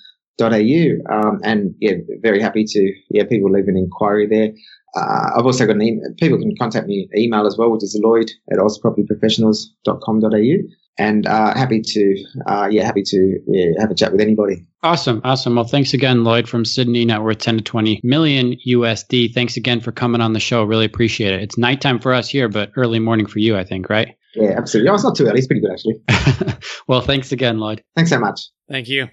[1.10, 4.52] Um, and yeah, very happy to, yeah, people leave an inquiry there.
[4.94, 6.04] Uh, I've also got an email.
[6.18, 10.58] People can contact me email as well, which is lloyd at ozpropertyprofessionals.com.au
[10.98, 14.64] and uh, happy to uh, yeah happy to yeah, have a chat with anybody.
[14.82, 15.20] Awesome.
[15.24, 15.54] Awesome.
[15.54, 17.04] Well thanks again lloyd from sydney.
[17.04, 20.64] Net worth 10 to 20 million usd thanks again for coming on the show.
[20.64, 21.42] Really appreciate it.
[21.42, 24.16] It's nighttime for us here but early morning for you i think right?
[24.34, 24.90] Yeah absolutely.
[24.90, 25.38] Oh, it's not too early.
[25.38, 26.00] It's pretty good actually.
[26.86, 27.82] Well thanks again lloyd.
[27.96, 28.48] Thanks so much.
[28.68, 29.08] Thank you.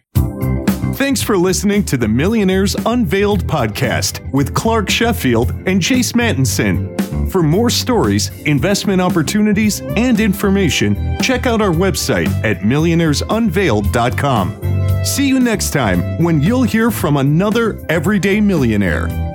[0.95, 7.00] Thanks for listening to the Millionaires Unveiled podcast with Clark Sheffield and Jace Mantenson.
[7.31, 15.05] For more stories, investment opportunities, and information, check out our website at millionairesunveiled.com.
[15.05, 19.30] See you next time when you'll hear from another everyday millionaire.